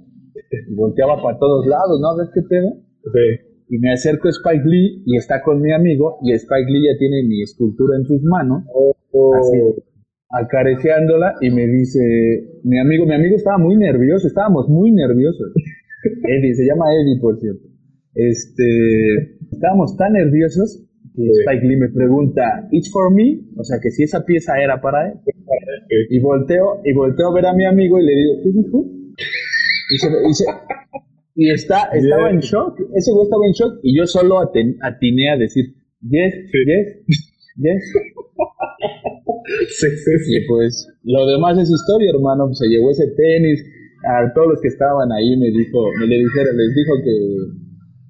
y 0.69 0.75
volteaba 0.75 1.23
para 1.23 1.39
todos 1.39 1.67
lados, 1.67 2.01
¿no? 2.01 2.17
¿Ves 2.17 2.31
qué 2.35 2.43
pedo? 2.49 2.73
Sí. 3.05 3.77
Y 3.77 3.79
me 3.79 3.93
acerco 3.93 4.29
a 4.29 4.31
Spike 4.31 4.65
Lee 4.65 5.03
y 5.05 5.17
está 5.17 5.43
con 5.43 5.61
mi 5.61 5.73
amigo, 5.73 6.19
y 6.23 6.33
Spike 6.33 6.71
Lee 6.71 6.87
ya 6.87 6.99
tiene 6.99 7.25
mi 7.29 7.43
escultura 7.43 7.97
en 7.97 8.05
sus 8.05 8.23
manos, 8.23 8.65
Oh, 9.15 9.35
así, 9.35 9.59
acariciándola, 10.31 11.35
y 11.43 11.51
me 11.51 11.67
dice, 11.67 12.01
mi 12.65 12.79
amigo, 12.79 13.05
mi 13.05 13.15
amigo 13.15 13.37
estaba 13.37 13.59
muy 13.59 13.77
nervioso, 13.77 14.27
estábamos 14.27 14.69
muy 14.69 14.93
nerviosos. 14.93 15.53
Eddie, 16.25 16.55
se 16.55 16.65
llama 16.65 16.87
Eddie, 16.95 17.21
por 17.21 17.39
cierto. 17.39 17.69
Este, 18.15 19.37
estábamos 19.51 19.97
tan 19.97 20.15
nerviosos 20.15 20.87
Sí. 21.15 21.23
Spike 21.45 21.67
Lee 21.67 21.77
me 21.77 21.89
pregunta, 21.91 22.43
¿It's 22.73 22.91
for 22.91 23.13
me? 23.13 23.41
O 23.57 23.65
sea, 23.65 23.79
que 23.83 23.91
si 23.91 24.03
esa 24.05 24.25
pieza 24.25 24.55
era 24.63 24.81
para 24.81 25.09
él. 25.09 25.15
Y 26.11 26.19
volteo, 26.21 26.81
y 26.85 26.93
volteo 26.95 27.29
a 27.29 27.35
ver 27.35 27.47
a 27.47 27.53
mi 27.55 27.65
amigo 27.67 27.99
y 27.99 28.07
le 28.07 28.13
digo, 28.13 28.33
¿qué 28.43 28.49
dijo? 28.51 28.85
Y, 29.91 29.99
se, 29.99 30.09
y, 30.09 30.33
se- 30.35 30.45
y 31.35 31.51
está, 31.51 31.85
estaba 31.93 32.31
en 32.31 32.41
shock. 32.41 32.79
Ese 32.95 33.13
güey 33.13 33.25
estaba 33.25 33.45
en 33.47 33.53
shock 33.53 33.81
y 33.83 33.97
yo 33.99 34.07
solo 34.07 34.37
aten- 34.41 34.77
atiné 34.81 35.31
a 35.31 35.37
decir, 35.37 35.67
yes, 36.01 36.35
Sí. 36.51 36.59
yes, 36.67 37.07
yes. 37.57 37.93
Sí. 39.69 39.87
Y 40.37 40.47
pues 40.49 40.89
lo 41.05 41.27
demás 41.27 41.59
es 41.59 41.69
historia, 41.71 42.11
hermano. 42.15 42.53
Se 42.55 42.67
llevó 42.69 42.91
ese 42.91 43.07
tenis. 43.17 43.63
A 44.05 44.33
todos 44.35 44.49
los 44.49 44.61
que 44.61 44.69
estaban 44.69 45.13
ahí 45.13 45.37
me 45.37 45.47
dijo, 45.47 45.79
me 46.01 46.07
le 46.07 46.17
dijeron, 46.19 46.57
les 46.57 46.75
dijo 46.75 46.93
que, 47.05 47.15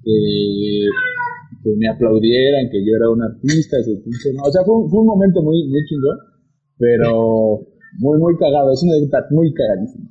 que, 0.03 0.87
que 1.63 1.71
me 1.77 1.87
aplaudieran, 1.87 2.69
que 2.69 2.83
yo 2.85 2.95
era 2.97 3.09
un 3.09 3.21
artista. 3.21 3.79
ese 3.79 3.95
pinche- 4.03 4.33
no, 4.35 4.43
O 4.43 4.51
sea, 4.51 4.63
fue, 4.63 4.75
un- 4.77 4.89
fue 4.89 4.99
un 4.99 5.07
momento 5.07 5.41
muy, 5.41 5.67
muy 5.69 5.81
chingón, 5.85 6.17
pero 6.77 7.61
muy, 7.99 8.19
muy 8.19 8.35
cagado. 8.37 8.71
Es 8.73 8.83
una 8.83 8.93
anécdota 8.97 9.25
muy 9.31 9.53
cagadísima. 9.53 10.09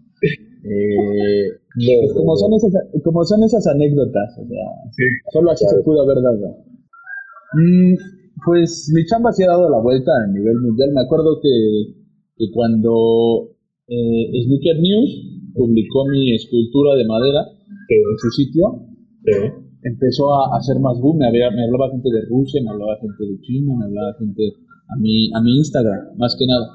Eh, 0.65 1.49
pues 1.75 2.13
como 2.15 2.37
son 2.37 2.55
esas, 2.55 2.73
como 3.03 3.25
son 3.25 3.43
esas 3.43 3.67
anécdotas, 3.67 4.39
o 4.39 4.47
sea, 4.47 4.67
Sí. 4.97 5.05
Solo 5.33 5.51
así 5.51 5.65
se 5.67 5.83
pudo 5.83 6.03
haber 6.03 6.23
dado. 6.23 6.57
Mm, 7.55 7.95
pues 8.47 8.91
mi 8.95 9.05
chamba 9.07 9.33
sí 9.33 9.43
ha 9.43 9.49
dado 9.49 9.69
la 9.69 9.81
vuelta 9.81 10.11
a 10.25 10.27
nivel 10.33 10.55
mundial. 10.61 10.91
Me 10.93 11.01
acuerdo 11.03 11.41
que, 11.43 11.95
que 12.37 12.47
cuando 12.53 13.51
eh, 13.89 14.43
Sneaker 14.45 14.79
News 14.81 15.11
publicó 15.55 16.07
mi 16.09 16.35
escultura 16.35 16.95
de 16.97 17.05
madera 17.07 17.45
Sí, 17.89 17.95
en 17.97 18.19
su 18.19 18.31
sitio, 18.31 18.65
sí. 19.25 19.33
Empezó 19.83 20.35
a 20.35 20.57
hacer 20.57 20.79
más 20.81 20.99
boom. 21.01 21.19
Me, 21.19 21.29
había- 21.29 21.51
me 21.51 21.65
hablaba 21.65 21.91
gente 21.91 22.09
de 22.11 22.23
Rusia, 22.29 22.61
me 22.63 22.71
hablaba 22.71 22.97
gente 23.01 23.25
de 23.25 23.41
China, 23.41 23.75
me 23.79 23.85
hablaba 23.87 24.15
gente 24.19 24.43
a 24.89 24.97
mi, 24.99 25.31
a 25.35 25.41
mi 25.41 25.59
Instagram, 25.59 26.17
más 26.17 26.37
que 26.39 26.47
nada. 26.47 26.67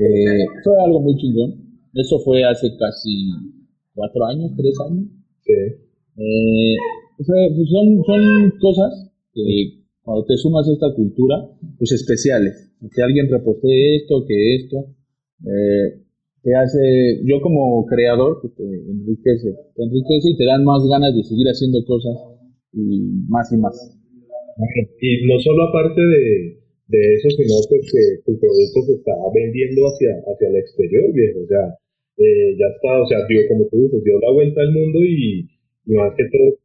Eh, 0.00 0.44
fue 0.62 0.74
algo 0.84 1.00
muy 1.00 1.16
chingón. 1.16 1.54
Eso 1.94 2.18
fue 2.20 2.42
hace 2.44 2.68
casi 2.76 3.30
cuatro 3.94 4.24
años, 4.26 4.50
tres 4.56 4.74
años. 4.88 5.06
sí. 5.42 5.52
Eh, 6.16 6.76
fue- 7.26 7.48
pues 7.56 7.68
son, 7.70 8.02
son 8.06 8.52
cosas 8.60 9.10
que 9.32 9.84
cuando 10.02 10.24
te 10.26 10.36
sumas 10.36 10.68
a 10.68 10.72
esta 10.72 10.94
cultura, 10.94 11.36
pues 11.78 11.92
especiales. 11.92 12.70
Que 12.94 13.02
alguien 13.02 13.30
reposte 13.30 13.96
esto, 13.96 14.24
que 14.26 14.56
esto, 14.56 14.76
eh, 15.46 16.02
te 16.42 16.54
hace, 16.54 17.22
yo 17.24 17.40
como 17.40 17.86
creador, 17.86 18.38
pues 18.42 18.54
te 18.54 18.62
enriquece, 18.64 19.54
te 19.74 19.82
enriquece 19.82 20.30
y 20.30 20.36
te 20.36 20.44
dan 20.44 20.62
más 20.64 20.82
ganas 20.86 21.14
de 21.14 21.22
seguir 21.24 21.46
haciendo 21.48 21.78
cosas 21.86 22.14
y 22.74 23.26
más 23.28 23.50
y 23.52 23.56
más. 23.56 23.74
Y 25.00 25.26
no 25.26 25.38
solo 25.40 25.64
aparte 25.64 26.00
de, 26.00 26.58
de 26.88 27.14
eso, 27.14 27.28
sino 27.30 27.54
pues 27.68 27.90
que 27.90 28.04
tu 28.26 28.38
producto 28.38 28.78
se 28.86 28.94
está 29.00 29.12
vendiendo 29.34 29.86
hacia, 29.86 30.14
hacia 30.20 30.48
el 30.48 30.56
exterior, 30.56 31.12
viejo. 31.12 31.40
O 31.42 31.48
sea, 31.48 31.64
eh, 32.18 32.54
ya 32.58 32.68
está, 32.70 33.02
o 33.02 33.06
sea, 33.06 33.18
dio, 33.26 33.40
como 33.48 33.66
tú 33.68 33.82
dices, 33.82 34.04
dio 34.04 34.18
la 34.20 34.30
vuelta 34.30 34.60
al 34.60 34.72
mundo 34.72 34.98
y, 35.02 35.48
y 35.86 35.92
más 35.94 36.14
que 36.16 36.24
todo, 36.30 36.60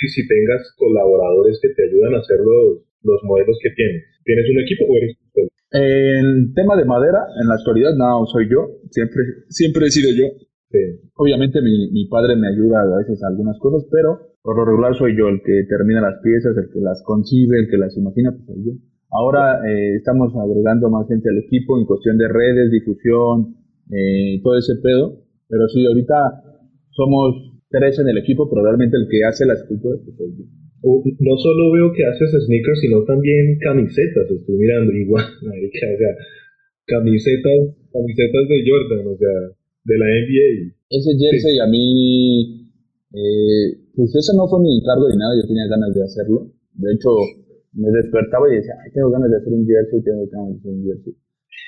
si, 0.00 0.06
si 0.08 0.26
tengas 0.26 0.62
colaboradores 0.76 1.58
que 1.62 1.70
te 1.70 1.82
ayudan 1.86 2.14
a 2.14 2.20
hacer 2.20 2.38
los, 2.40 2.82
los 3.02 3.20
modelos 3.24 3.58
que 3.62 3.70
tienes. 3.76 4.04
¿Tienes 4.24 4.44
un 4.50 4.60
equipo 4.60 4.84
o 4.84 4.96
eres 4.96 5.16
tú 5.16 5.24
solo? 5.34 5.48
El 5.70 6.52
tema 6.54 6.76
de 6.76 6.84
madera, 6.84 7.20
en 7.40 7.48
la 7.48 7.54
actualidad, 7.54 7.94
no 7.94 8.26
soy 8.26 8.48
yo, 8.50 8.80
siempre, 8.90 9.22
siempre 9.48 9.86
he 9.86 9.90
sido 9.90 10.10
yo. 10.16 10.32
Sí. 10.70 11.10
Obviamente 11.16 11.62
mi, 11.62 11.90
mi 11.92 12.08
padre 12.08 12.36
me 12.36 12.48
ayuda 12.48 12.82
a 12.82 12.98
veces 12.98 13.22
a 13.22 13.28
algunas 13.28 13.58
cosas, 13.58 13.88
pero 13.90 14.36
por 14.48 14.56
lo 14.56 14.64
regular 14.64 14.96
soy 14.96 15.12
yo 15.12 15.28
el 15.28 15.44
que 15.44 15.68
termina 15.68 16.00
las 16.00 16.24
piezas, 16.24 16.56
el 16.56 16.72
que 16.72 16.80
las 16.80 17.04
concibe, 17.04 17.60
el 17.60 17.68
que 17.68 17.76
las 17.76 17.92
imagina, 18.00 18.32
pues 18.32 18.48
soy 18.48 18.64
yo. 18.64 18.72
Ahora 19.12 19.60
eh, 19.68 19.96
estamos 20.00 20.32
agregando 20.40 20.88
más 20.88 21.04
gente 21.06 21.28
al 21.28 21.36
equipo 21.44 21.76
en 21.76 21.84
cuestión 21.84 22.16
de 22.16 22.28
redes, 22.32 22.72
difusión, 22.72 23.60
eh, 23.92 24.40
todo 24.42 24.56
ese 24.56 24.76
pedo, 24.80 25.20
pero 25.52 25.68
sí, 25.68 25.84
ahorita 25.84 26.16
somos 26.96 27.60
tres 27.68 27.98
en 28.00 28.08
el 28.08 28.16
equipo, 28.24 28.48
pero 28.48 28.64
realmente 28.64 28.96
el 28.96 29.04
que 29.12 29.20
hace 29.28 29.44
las 29.44 29.60
esculturas 29.60 30.00
pues 30.00 30.16
soy 30.16 30.32
yo. 30.32 30.44
O- 30.80 31.04
no 31.04 31.34
solo 31.36 31.72
veo 31.76 31.92
que 31.92 32.06
haces 32.08 32.32
sneakers, 32.32 32.80
sino 32.80 33.04
también 33.04 33.58
camisetas. 33.60 34.30
Estoy 34.32 34.56
mirando 34.56 34.92
igual, 34.96 35.24
marica, 35.44 35.92
o 35.92 35.98
sea, 36.00 36.12
camisetas, 36.86 37.76
camisetas 37.92 38.44
de 38.48 38.58
Jordan, 38.64 39.04
o 39.12 39.16
sea, 39.18 39.36
de 39.84 39.96
la 39.98 40.06
NBA. 40.08 40.72
Ese 40.88 41.12
jersey 41.20 41.58
a 41.60 41.66
mí, 41.68 42.57
eh, 43.12 43.78
pues 43.94 44.14
eso 44.14 44.32
no 44.36 44.48
fue 44.48 44.60
mi 44.60 44.78
encargo 44.78 45.08
ni 45.08 45.16
nada, 45.16 45.32
yo 45.40 45.46
tenía 45.46 45.66
ganas 45.66 45.94
de 45.94 46.04
hacerlo. 46.04 46.52
De 46.74 46.92
hecho, 46.92 47.10
me 47.72 47.90
despertaba 47.90 48.48
y 48.52 48.56
decía, 48.56 48.74
ay, 48.84 48.92
tengo 48.92 49.10
ganas 49.10 49.30
de 49.30 49.36
hacer 49.36 49.52
un 49.52 49.66
jersey, 49.66 50.02
tengo 50.02 50.26
ganas 50.28 50.48
de 50.52 50.58
hacer 50.58 50.72
un 50.72 50.84
jersey. 50.84 51.14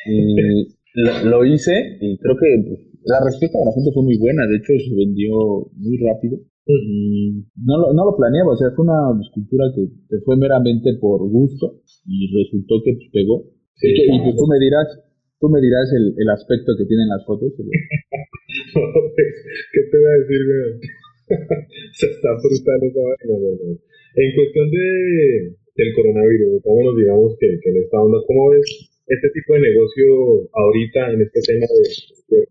Y 0.07 0.81
lo, 0.95 1.13
lo 1.31 1.45
hice 1.45 1.99
y 2.01 2.19
creo 2.19 2.37
que 2.37 2.49
pues, 2.67 2.81
la 3.05 3.25
respuesta 3.25 3.59
de 3.59 3.65
la 3.65 3.73
gente 3.73 3.91
fue 3.93 4.03
muy 4.03 4.19
buena, 4.19 4.47
de 4.47 4.57
hecho 4.57 4.73
se 4.77 4.95
vendió 4.95 5.71
muy 5.77 5.97
rápido. 5.99 6.39
Y 6.67 7.51
no 7.67 7.79
lo, 7.79 7.93
no 7.95 8.05
lo 8.05 8.17
planeaba, 8.17 8.53
o 8.53 8.57
sea, 8.57 8.71
fue 8.77 8.85
una 8.85 9.19
escultura 9.19 9.65
que, 9.75 9.91
que 10.09 10.23
fue 10.23 10.37
meramente 10.37 10.95
por 11.01 11.19
gusto 11.27 11.83
y 12.07 12.31
resultó 12.31 12.79
que 12.85 12.95
pues, 12.95 13.09
pegó. 13.13 13.43
Sí, 13.75 13.91
y, 13.91 13.95
que, 13.95 14.03
y 14.07 14.19
que 14.23 14.37
tú 14.37 14.47
me 14.47 14.61
dirás, 14.61 14.87
tú 15.41 15.49
me 15.49 15.61
dirás 15.61 15.91
el, 15.97 16.15
el 16.17 16.29
aspecto 16.31 16.77
que 16.79 16.85
tienen 16.85 17.09
las 17.09 17.25
fotos. 17.25 17.53
Pues, 18.73 19.35
¿Qué 19.73 19.81
te 19.91 19.97
voy 19.97 20.07
a 20.07 20.19
decir, 20.19 20.41
weón? 20.47 20.81
Se 21.99 22.07
está 22.07 22.29
brutal 22.43 22.79
esa 22.83 23.01
vaina, 23.01 23.35
weón. 23.39 23.79
En 24.17 24.29
cuestión 24.35 24.67
de, 24.71 25.55
del 25.77 25.91
coronavirus, 25.95 26.49
metámonos, 26.59 26.97
digamos 26.97 27.37
que, 27.39 27.47
que 27.63 27.71
en 27.71 27.77
esta 27.79 28.03
onda, 28.03 28.19
¿cómo 28.27 28.51
ves 28.51 28.67
este 29.07 29.29
tipo 29.35 29.55
de 29.55 29.61
negocio 29.61 30.05
ahorita 30.53 31.13
en 31.13 31.21
este 31.23 31.41
tema 31.47 31.67
de, 31.67 32.37
de- 32.37 32.49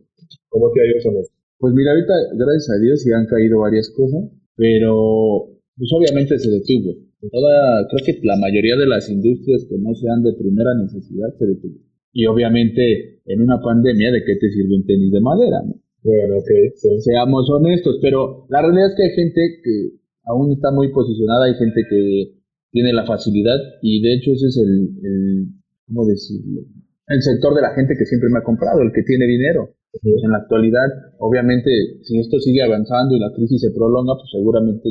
cómo 0.50 0.72
te 0.72 0.82
ha 0.82 0.86
ido 0.88 0.98
con 1.04 1.18
eso? 1.18 1.32
Pues 1.60 1.74
mira, 1.74 1.92
ahorita, 1.92 2.14
gracias 2.40 2.70
a 2.72 2.80
Dios, 2.80 3.02
sí 3.04 3.12
han 3.12 3.28
caído 3.28 3.60
varias 3.60 3.92
cosas, 3.92 4.32
pero 4.56 5.52
pues 5.76 5.90
obviamente 5.96 6.40
se 6.40 6.50
detuvo. 6.50 6.96
Toda, 7.32 7.86
creo 7.92 8.06
que 8.06 8.20
la 8.24 8.38
mayoría 8.40 8.78
de 8.78 8.88
las 8.88 9.10
industrias 9.10 9.68
que 9.70 9.76
no 9.78 9.94
sean 9.94 10.24
de 10.24 10.34
primera 10.40 10.72
necesidad 10.82 11.28
se 11.38 11.46
detuvo. 11.48 11.76
Y 12.14 12.26
obviamente 12.26 13.20
en 13.26 13.42
una 13.42 13.60
pandemia, 13.62 14.12
¿de 14.12 14.24
qué 14.24 14.36
te 14.40 14.50
sirve 14.50 14.76
un 14.76 14.86
tenis 14.86 15.12
de 15.12 15.20
madera? 15.20 15.60
no? 15.68 15.76
Bueno, 16.04 16.38
ok, 16.38 16.50
sí. 16.76 17.02
Seamos 17.02 17.50
honestos, 17.50 18.00
pero 18.02 18.46
la 18.50 18.62
realidad 18.62 18.88
es 18.88 18.96
que 18.96 19.04
hay 19.04 19.16
gente 19.16 19.42
que 19.64 20.00
aún 20.24 20.52
está 20.52 20.72
muy 20.72 20.92
posicionada, 20.92 21.46
hay 21.46 21.56
gente 21.56 21.82
que 21.90 22.40
tiene 22.72 22.94
la 22.94 23.06
facilidad 23.06 23.58
y 23.82 24.02
de 24.02 24.14
hecho 24.16 24.32
ese 24.32 24.48
es 24.48 24.58
el, 24.58 24.90
el 25.04 25.48
¿cómo 25.88 26.06
decirlo? 26.06 26.62
El 27.08 27.22
sector 27.22 27.56
de 27.56 27.62
la 27.62 27.74
gente 27.74 27.96
que 27.98 28.06
siempre 28.06 28.30
me 28.30 28.40
ha 28.40 28.44
comprado, 28.44 28.82
el 28.82 28.92
que 28.94 29.04
tiene 29.04 29.26
dinero. 29.26 29.76
En 30.04 30.30
la 30.30 30.38
actualidad, 30.38 30.86
obviamente, 31.18 31.72
si 32.04 32.20
esto 32.20 32.38
sigue 32.40 32.62
avanzando 32.62 33.16
y 33.16 33.20
la 33.20 33.34
crisis 33.34 33.60
se 33.60 33.72
prolonga, 33.72 34.14
pues 34.14 34.30
seguramente 34.32 34.88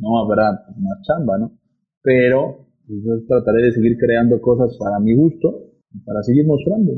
no 0.00 0.18
habrá 0.22 0.62
pues, 0.64 0.78
más 0.78 1.02
chamba, 1.02 1.38
¿no? 1.38 1.58
Pero 2.00 2.68
pues, 2.86 3.02
yo 3.02 3.26
trataré 3.26 3.64
de 3.64 3.72
seguir 3.72 3.98
creando 3.98 4.40
cosas 4.40 4.76
para 4.78 5.00
mi 5.00 5.14
gusto 5.14 5.72
y 5.92 5.98
para 6.04 6.22
seguir 6.22 6.46
mostrando. 6.46 6.92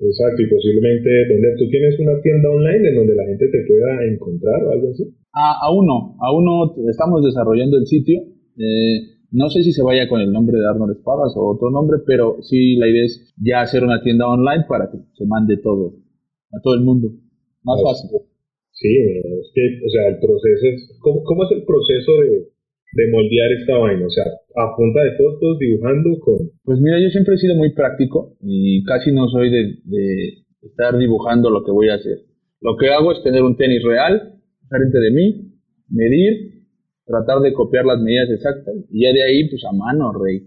Exacto, 0.00 0.40
y 0.42 0.48
posiblemente 0.48 1.08
vender. 1.28 1.56
¿Tú 1.58 1.68
tienes 1.68 1.98
una 2.00 2.16
tienda 2.22 2.48
online 2.50 2.88
en 2.88 2.94
donde 2.96 3.14
la 3.14 3.24
gente 3.26 3.48
te 3.52 3.60
pueda 3.68 4.04
encontrar 4.08 4.64
o 4.64 4.70
algo 4.72 4.90
así? 4.90 5.04
A, 5.32 5.60
aún 5.68 5.86
no, 5.86 6.16
aún 6.20 6.44
no 6.44 6.74
estamos 6.90 7.22
desarrollando 7.22 7.76
el 7.76 7.86
sitio. 7.86 8.18
Eh, 8.56 9.20
no 9.32 9.48
sé 9.50 9.62
si 9.62 9.72
se 9.72 9.82
vaya 9.84 10.08
con 10.08 10.20
el 10.20 10.32
nombre 10.32 10.58
de 10.58 10.66
Arnold 10.66 10.96
Espadas 10.96 11.36
o 11.36 11.46
otro 11.54 11.70
nombre, 11.70 11.98
pero 12.06 12.38
sí 12.42 12.76
la 12.76 12.88
idea 12.88 13.04
es 13.04 13.32
ya 13.36 13.60
hacer 13.60 13.84
una 13.84 14.02
tienda 14.02 14.26
online 14.26 14.64
para 14.68 14.90
que 14.90 14.98
se 15.14 15.26
mande 15.26 15.58
todo 15.58 15.94
a 16.50 16.58
todo 16.64 16.74
el 16.74 16.80
mundo. 16.80 17.12
Más 17.62 17.78
Ah, 17.78 17.92
fácil. 17.92 18.10
Sí, 18.72 18.88
es 18.88 19.52
que, 19.54 19.62
o 19.84 19.90
sea, 19.90 20.08
el 20.08 20.18
proceso 20.18 20.64
es, 20.64 20.96
¿cómo, 21.00 21.22
cómo 21.24 21.44
es 21.44 21.50
el 21.52 21.62
proceso 21.64 22.12
de, 22.24 22.48
de 22.96 23.10
moldear 23.12 23.52
esta 23.52 23.76
vaina? 23.76 24.06
O 24.06 24.10
sea, 24.10 24.24
a 24.56 24.76
punta 24.76 25.00
de 25.04 25.16
fotos, 25.16 25.58
dibujando 25.58 26.18
con... 26.20 26.36
Pues 26.64 26.80
mira, 26.80 26.98
yo 27.00 27.08
siempre 27.10 27.34
he 27.34 27.38
sido 27.38 27.54
muy 27.56 27.72
práctico 27.72 28.36
y 28.40 28.82
casi 28.84 29.12
no 29.12 29.28
soy 29.28 29.50
de, 29.50 29.62
de 29.84 30.34
estar 30.62 30.98
dibujando 30.98 31.50
lo 31.50 31.64
que 31.64 31.70
voy 31.70 31.88
a 31.88 31.94
hacer. 31.94 32.18
Lo 32.60 32.76
que 32.76 32.88
hago 32.90 33.12
es 33.12 33.22
tener 33.22 33.42
un 33.42 33.56
tenis 33.56 33.82
real 33.84 34.34
frente 34.68 34.98
de 34.98 35.10
mí, 35.12 35.52
medir, 35.88 36.62
tratar 37.06 37.40
de 37.40 37.52
copiar 37.52 37.84
las 37.86 38.00
medidas 38.00 38.28
exactas 38.30 38.74
y 38.90 39.04
ya 39.04 39.12
de 39.12 39.22
ahí, 39.22 39.48
pues 39.48 39.62
a 39.64 39.72
mano, 39.72 40.12
rey. 40.12 40.40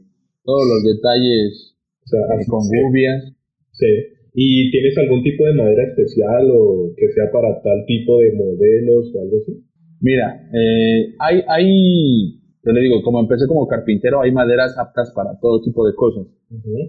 Todos 0.44 0.64
los 0.68 0.96
detalles 0.96 1.76
O 2.04 2.08
sea, 2.08 2.20
eh, 2.20 2.46
con 2.48 2.62
se- 2.62 2.82
gubias. 2.82 3.34
Sí. 3.72 3.88
¿Y 4.36 4.72
tienes 4.72 4.98
algún 4.98 5.24
tipo 5.24 5.46
de 5.46 5.54
madera 5.54 5.84
especial 5.90 6.50
o 6.52 6.92
que 6.98 7.08
sea 7.14 7.32
para 7.32 7.62
tal 7.62 7.86
tipo 7.88 8.18
de 8.20 8.34
modelos 8.34 9.14
o 9.16 9.22
algo 9.22 9.38
así? 9.42 9.64
Mira, 10.02 10.50
eh, 10.54 11.14
hay, 11.20 11.42
hay, 11.48 12.42
yo 12.64 12.72
le 12.72 12.82
digo, 12.82 13.04
como 13.04 13.20
empecé 13.20 13.46
como 13.48 13.68
carpintero, 13.68 14.22
hay 14.22 14.32
maderas 14.32 14.78
aptas 14.78 15.12
para 15.14 15.38
todo 15.42 15.62
tipo 15.62 15.86
de 15.86 15.94
cosas. 15.96 16.28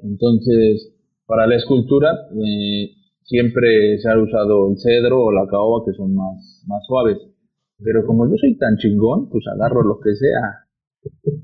Entonces, 0.05 0.95
para 1.27 1.49
la 1.49 1.57
escultura, 1.57 2.15
eh, 2.31 2.95
siempre 3.23 3.99
se 3.99 4.09
ha 4.09 4.17
usado 4.23 4.71
el 4.71 4.79
cedro 4.79 5.21
o 5.25 5.33
la 5.33 5.47
caoba, 5.51 5.85
que 5.85 5.93
son 5.97 6.15
más, 6.15 6.63
más 6.69 6.87
suaves. 6.87 7.19
Pero 7.83 8.07
como 8.07 8.31
yo 8.31 8.37
soy 8.37 8.57
tan 8.57 8.77
chingón, 8.77 9.29
pues 9.31 9.45
agarro 9.53 9.83
lo 9.83 9.99
que 9.99 10.15
sea. 10.15 10.63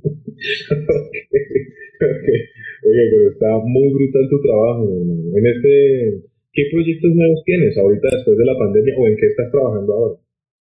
Oye, 2.80 3.02
pero 3.10 3.30
está 3.32 3.58
muy 3.66 3.92
brutal 3.92 4.28
tu 4.30 4.40
trabajo, 4.40 4.84
hermano. 4.94 5.36
En 5.36 5.46
este, 5.46 6.22
¿qué 6.52 6.62
proyectos 6.72 7.10
nuevos 7.14 7.42
tienes 7.44 7.76
ahorita 7.76 8.08
después 8.14 8.38
de 8.38 8.44
la 8.46 8.56
pandemia 8.56 8.94
o 8.96 9.06
en 9.08 9.16
qué 9.16 9.26
estás 9.26 9.50
trabajando 9.50 9.92
ahora? 9.92 10.20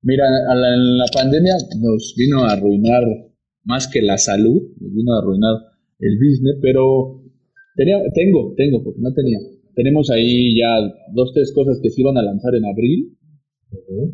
Mira, 0.02 0.24
la, 0.30 0.76
la 0.76 1.06
pandemia 1.12 1.52
nos 1.78 2.14
vino 2.16 2.42
a 2.42 2.52
arruinar 2.52 3.29
más 3.70 3.88
que 3.88 4.02
la 4.02 4.18
salud, 4.18 4.60
nos 4.80 4.92
vino 4.92 5.14
a 5.14 5.18
arruinar 5.22 5.56
el 6.00 6.18
business, 6.18 6.58
pero 6.60 7.22
tenía, 7.76 7.96
tengo, 8.14 8.52
tengo, 8.56 8.82
porque 8.82 9.00
no 9.00 9.12
tenía. 9.14 9.38
Tenemos 9.74 10.10
ahí 10.10 10.58
ya 10.58 10.76
dos, 11.14 11.32
tres 11.32 11.52
cosas 11.54 11.80
que 11.82 11.90
se 11.90 12.02
iban 12.02 12.18
a 12.18 12.22
lanzar 12.22 12.54
en 12.54 12.66
abril, 12.66 13.16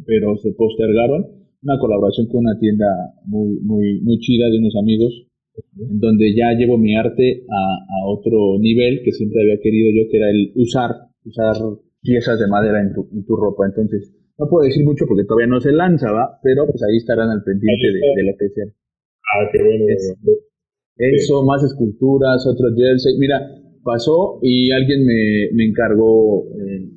pero 0.04 0.36
se 0.36 0.52
postergaron. 0.52 1.25
Una 1.62 1.78
colaboración 1.80 2.28
con 2.28 2.46
una 2.46 2.58
tienda 2.60 2.86
muy, 3.25 3.58
muy, 3.60 4.00
muy 4.02 4.18
chida 4.20 4.48
de 4.50 4.58
unos 4.58 4.76
amigos, 4.76 5.26
en 5.78 5.98
donde 5.98 6.36
ya 6.36 6.52
llevo 6.52 6.78
mi 6.78 6.94
arte 6.94 7.42
a, 7.48 7.62
a, 7.96 8.06
otro 8.06 8.58
nivel 8.60 9.00
que 9.02 9.10
siempre 9.10 9.42
había 9.42 9.58
querido 9.60 9.88
yo, 9.90 10.08
que 10.10 10.18
era 10.18 10.30
el 10.30 10.52
usar, 10.54 10.90
usar 11.25 11.56
piezas 12.02 12.38
de 12.38 12.46
madera 12.46 12.82
en 12.82 12.92
tu, 12.92 13.08
en 13.10 13.25
tu 13.25 13.34
ropa. 13.34 13.66
Entonces, 13.66 14.14
no 14.38 14.46
puedo 14.48 14.66
decir 14.66 14.84
mucho 14.84 15.06
porque 15.08 15.25
todavía 15.25 15.48
no 15.48 15.60
se 15.60 15.72
lanza, 15.72 16.12
¿va? 16.12 16.38
Pero 16.42 16.66
pues 16.66 16.82
ahí 16.84 16.98
estarán 16.98 17.30
al 17.30 17.42
pendiente 17.42 17.86
de, 17.86 18.00
de, 18.14 18.22
lo 18.30 18.36
que 18.38 18.48
sea. 18.50 18.66
Ah, 19.26 19.49
qué 19.52 19.59
bueno. 19.62 19.85
eso, 20.97 21.45
más 21.45 21.62
esculturas, 21.64 22.47
otro 22.47 22.68
jersey. 22.76 23.18
Mira, 23.18 23.40
pasó 23.83 24.38
y 24.42 24.71
alguien 24.71 25.04
me, 25.04 25.50
me 25.52 25.64
encargó 25.66 26.45
eh, 26.54 26.88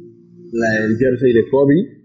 la, 0.53 0.85
el 0.85 0.97
jersey 0.97 1.33
de 1.33 1.49
Kobe 1.49 1.99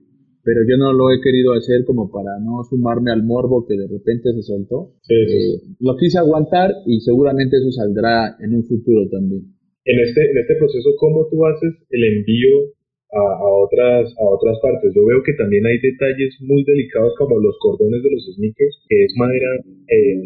pero 0.45 0.61
yo 0.69 0.77
no 0.77 0.93
lo 0.93 1.11
he 1.11 1.21
querido 1.25 1.55
hacer 1.55 1.85
como 1.87 2.13
para 2.13 2.39
no 2.39 2.63
sumarme 2.69 3.11
al 3.11 3.25
morbo 3.25 3.67
que 3.67 3.77
de 3.77 3.89
repente 3.89 4.31
se 4.35 4.43
soltó. 4.43 4.93
Sí, 5.01 5.17
sí. 5.27 5.55
Eh, 5.57 5.77
lo 5.81 5.97
quise 5.97 6.19
aguantar 6.19 6.71
y 6.87 7.01
seguramente 7.01 7.57
eso 7.57 7.73
saldrá 7.73 8.37
en 8.39 8.55
un 8.55 8.65
futuro 8.65 9.09
también. 9.11 9.57
En 9.87 10.01
este, 10.01 10.21
en 10.21 10.39
este 10.39 10.55
proceso, 10.57 10.91
¿cómo 10.99 11.27
tú 11.31 11.45
haces 11.47 11.73
el 11.89 12.05
envío 12.05 12.77
a, 13.15 13.25
a, 13.39 13.49
otras, 13.63 14.13
a 14.19 14.25
otras 14.27 14.59
partes? 14.61 14.93
Yo 14.95 15.05
veo 15.07 15.23
que 15.23 15.35
también 15.35 15.65
hay 15.67 15.79
detalles 15.79 16.37
muy 16.41 16.65
delicados 16.65 17.15
como 17.19 17.39
los 17.39 17.57
cordones 17.59 18.03
de 18.03 18.11
los 18.11 18.27
sneakers, 18.35 18.83
que 18.89 19.05
es 19.05 19.15
madera 19.17 19.51
eh, 19.89 20.21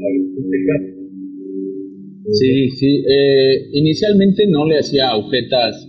Sí, 2.32 2.68
sí. 2.70 3.04
Eh, 3.08 3.68
inicialmente 3.72 4.46
no 4.48 4.66
le 4.66 4.78
hacía 4.78 5.10
agujetas, 5.10 5.88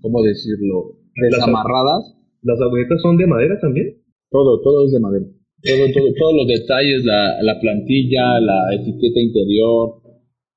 ¿cómo 0.00 0.22
decirlo? 0.22 0.98
Desamarradas. 1.14 2.16
¿Las 2.42 2.60
agujetas 2.60 3.00
son 3.00 3.16
de 3.16 3.26
madera 3.26 3.58
también? 3.60 3.96
Todo, 4.30 4.60
todo 4.62 4.86
es 4.86 4.92
de 4.92 5.00
madera. 5.00 5.26
Todo, 5.62 5.92
todo, 5.94 6.12
todos 6.18 6.34
los 6.34 6.46
detalles, 6.48 7.04
la, 7.04 7.40
la 7.42 7.60
plantilla, 7.60 8.40
la 8.40 8.74
etiqueta 8.74 9.20
interior, 9.20 10.02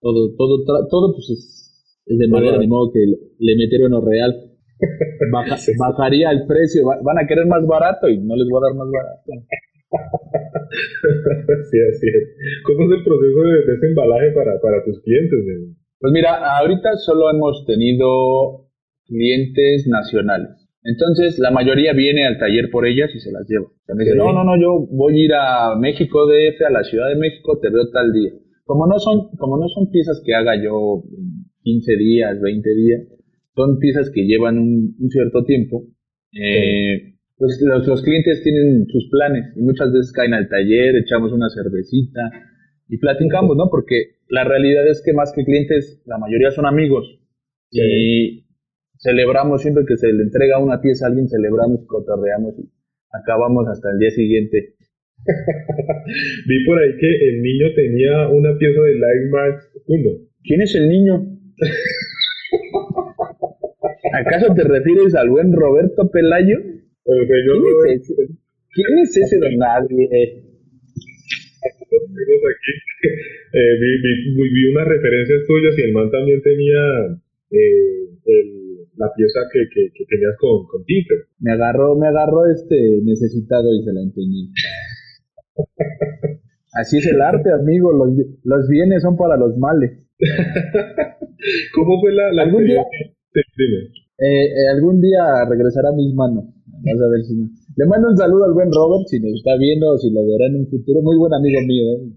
todo, 0.01 0.36
todo, 0.36 0.63
todo 0.89 1.13
pues 1.13 1.29
es, 1.29 2.03
es 2.05 2.17
de 2.17 2.27
madera, 2.27 2.58
de 2.60 2.67
modo 2.67 2.92
que 2.92 3.00
le 3.00 3.55
metieron 3.55 3.92
lo 3.92 4.01
real. 4.01 4.51
Baja, 5.31 5.55
bajaría 5.79 6.31
el 6.31 6.46
precio, 6.46 6.85
van 6.85 7.20
a 7.20 7.27
querer 7.27 7.46
más 7.48 7.66
barato 7.66 8.09
y 8.09 8.18
no 8.20 8.35
les 8.35 8.48
voy 8.50 8.59
a 8.59 8.68
dar 8.68 8.75
más 8.75 8.90
barato. 8.92 9.31
sí, 11.72 11.77
así 11.90 12.07
es. 12.07 12.24
¿Cómo 12.66 12.85
es 12.85 13.00
el 13.00 13.03
proceso 13.03 13.40
de 13.42 13.74
desembalaje 13.74 14.31
para, 14.31 14.59
para 14.61 14.83
tus 14.83 15.01
clientes? 15.01 15.40
Pues 16.00 16.11
mira, 16.14 16.57
ahorita 16.59 16.96
solo 16.98 17.31
hemos 17.31 17.66
tenido 17.66 18.68
clientes 19.05 19.88
nacionales. 19.88 20.66
Entonces, 20.83 21.40
la 21.40 21.50
mayoría 21.50 21.94
viene 21.94 22.27
al 22.27 22.38
taller 22.38 22.70
por 22.72 22.85
ellas 22.85 23.09
y 23.16 23.20
se 23.20 23.31
las 23.31 23.48
lleva. 23.50 23.66
O 23.66 23.85
sea, 23.85 23.96
me 23.96 24.03
dice, 24.03 24.16
no, 24.16 24.31
no, 24.31 24.44
no, 24.44 24.55
yo 24.61 24.85
voy 24.92 25.14
a 25.20 25.25
ir 25.25 25.33
a 25.33 25.75
México 25.79 26.27
DF, 26.27 26.61
a 26.61 26.70
la 26.70 26.83
Ciudad 26.83 27.09
de 27.09 27.16
México, 27.16 27.57
te 27.59 27.70
veo 27.70 27.90
tal 27.90 28.14
día. 28.14 28.31
Como 28.66 28.85
no 28.85 29.00
son, 29.00 29.29
como 29.38 29.57
no 29.57 29.68
son 29.70 29.90
piezas 29.90 30.22
que 30.24 30.35
haga 30.35 30.61
yo 30.61 31.03
15 31.64 31.96
días, 31.98 32.40
20 32.40 32.70
días, 32.75 33.01
son 33.55 33.79
piezas 33.79 34.11
que 34.13 34.25
llevan 34.25 34.57
un, 34.57 34.96
un 35.00 35.09
cierto 35.09 35.44
tiempo, 35.46 35.85
eh, 36.33 37.15
pues 37.37 37.61
los, 37.61 37.87
los, 37.87 38.01
clientes 38.03 38.44
tienen 38.44 38.85
sus 38.87 39.09
planes 39.09 39.53
y 39.55 39.61
muchas 39.61 39.91
veces 39.91 40.11
caen 40.11 40.33
al 40.33 40.50
taller, 40.50 40.96
echamos 40.98 41.31
una 41.31 41.50
cervecita 41.50 42.31
y 42.87 42.98
platicamos, 42.98 43.55
¿no? 43.57 43.70
Porque 43.70 44.20
la 44.29 44.44
realidad 44.44 44.87
es 44.87 45.01
que 45.03 45.13
más 45.13 45.31
que 45.33 45.44
clientes, 45.44 46.01
la 46.05 46.18
mayoría 46.18 46.51
son 46.51 46.65
amigos. 46.65 47.20
Sí. 47.72 47.81
Y 47.81 48.46
celebramos 48.98 49.61
siempre 49.61 49.83
que 49.87 49.98
se 49.98 50.11
le 50.11 50.24
entrega 50.24 50.59
una 50.59 50.81
pieza 50.81 51.05
a 51.05 51.09
alguien, 51.09 51.27
celebramos, 51.27 51.85
cotorreamos 51.87 52.59
y 52.59 52.70
acabamos 53.11 53.68
hasta 53.68 53.91
el 53.91 54.00
día 54.00 54.11
siguiente. 54.11 54.75
Vi 56.48 56.65
por 56.65 56.79
ahí 56.79 56.98
que 57.00 57.29
el 57.29 57.41
niño 57.41 57.68
tenía 57.75 58.29
una 58.29 58.57
pieza 58.57 58.81
de 58.81 58.94
Live 58.94 59.29
Max 59.31 59.72
1. 59.87 60.09
¿Quién 60.44 60.61
es 60.61 60.75
el 60.75 60.89
niño? 60.89 61.25
¿Acaso 64.16 64.54
te 64.54 64.64
refieres 64.64 65.14
al 65.16 65.30
buen 65.30 65.51
Roberto 65.51 66.10
Pelayo? 66.10 66.58
¿Quién, 67.04 67.62
es 67.92 68.01
ese? 68.01 68.16
¿Quién 68.72 69.00
es 69.04 69.18
ese 69.18 69.38
don 69.40 69.58
nadie? 69.58 70.08
Aquí. 72.48 72.72
Eh, 73.56 73.74
vi, 73.80 73.88
vi, 74.01 74.50
vi, 74.51 74.68
unas 74.68 74.86
referencias 74.86 75.48
tuyas 75.48 75.78
y 75.78 75.84
el 75.84 75.94
man 75.94 76.12
también 76.12 76.42
tenía 76.42 76.75
eh, 77.51 78.10
el, 78.25 78.75
la 78.98 79.10
pieza 79.16 79.40
que, 79.54 79.70
que, 79.74 79.94
que 79.94 80.06
tenías 80.10 80.36
con, 80.38 80.68
con, 80.68 80.84
Tinker. 80.84 81.20
Me 81.40 81.54
agarró, 81.54 81.96
me 81.96 82.08
agarró 82.10 82.51
este 82.51 82.75
necesitado 83.04 83.74
y 83.74 83.82
se 83.86 83.94
la 83.94 84.01
empeñé. 84.01 84.50
Así 86.74 86.98
es 86.98 87.08
el 87.08 87.22
arte, 87.22 87.50
amigo. 87.54 87.94
Los, 87.94 88.10
los 88.44 88.68
bienes 88.68 89.04
son 89.04 89.16
para 89.16 89.38
los 89.38 89.56
males. 89.58 90.06
¿Cómo 91.75 92.01
fue 92.01 92.12
la, 92.12 92.34
la 92.34 92.44
¿Algún 92.44 92.66
día, 92.66 92.84
Dime. 93.58 94.04
Eh, 94.18 94.46
eh, 94.48 94.68
algún 94.74 95.01
día 95.01 95.46
regresará 95.50 95.90
a 95.90 95.98
mis 95.98 96.14
manos. 96.14 96.46
Vas 96.66 97.01
a 97.01 97.10
ver 97.10 97.24
si 97.25 97.36
no. 97.36 97.50
Le 97.78 97.86
mando 97.88 98.10
un 98.10 98.18
saludo 98.18 98.46
al 98.46 98.54
buen 98.54 98.72
Robert, 98.72 99.08
si 99.08 99.20
nos 99.20 99.34
está 99.34 99.58
viendo 99.58 99.92
o 99.92 99.98
si 99.98 100.10
lo 100.12 100.24
verá 100.24 100.48
en 100.48 100.64
un 100.64 100.68
futuro. 100.68 101.01
Muy 101.01 101.18
buen 101.18 101.34
amigo 101.34 101.60
mío, 101.68 101.84
¿eh? 101.92 102.14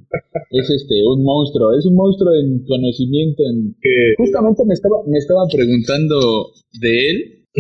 Es 0.51 0.71
este, 0.71 0.95
un 1.03 1.25
monstruo. 1.25 1.75
Es 1.75 1.87
un 1.87 1.95
monstruo 1.95 2.35
en 2.35 2.63
conocimiento. 2.65 3.43
En... 3.43 3.75
Justamente 4.19 4.65
me 4.67 4.75
estaba, 4.75 4.97
me 5.07 5.19
estaba 5.19 5.43
preguntando 5.51 6.17
de 6.81 7.11
él 7.11 7.17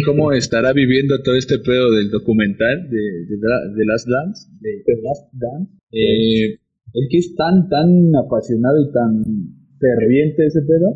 cómo 0.06 0.32
estará 0.32 0.72
viviendo 0.72 1.20
todo 1.22 1.34
este 1.34 1.58
pedo 1.58 1.90
del 1.90 2.10
documental 2.10 2.88
de, 2.90 3.02
de, 3.26 3.36
de 3.36 3.84
Last 3.86 4.06
Dance. 4.06 4.46
De, 4.60 4.70
de 4.86 5.02
Last 5.02 5.32
Dance. 5.32 5.72
Eh, 5.90 6.60
el 6.94 7.08
que 7.10 7.18
es 7.18 7.34
tan, 7.34 7.68
tan 7.68 8.14
apasionado 8.14 8.80
y 8.80 8.92
tan 8.92 9.22
ferviente 9.78 10.46
ese 10.46 10.62
pedo, 10.62 10.94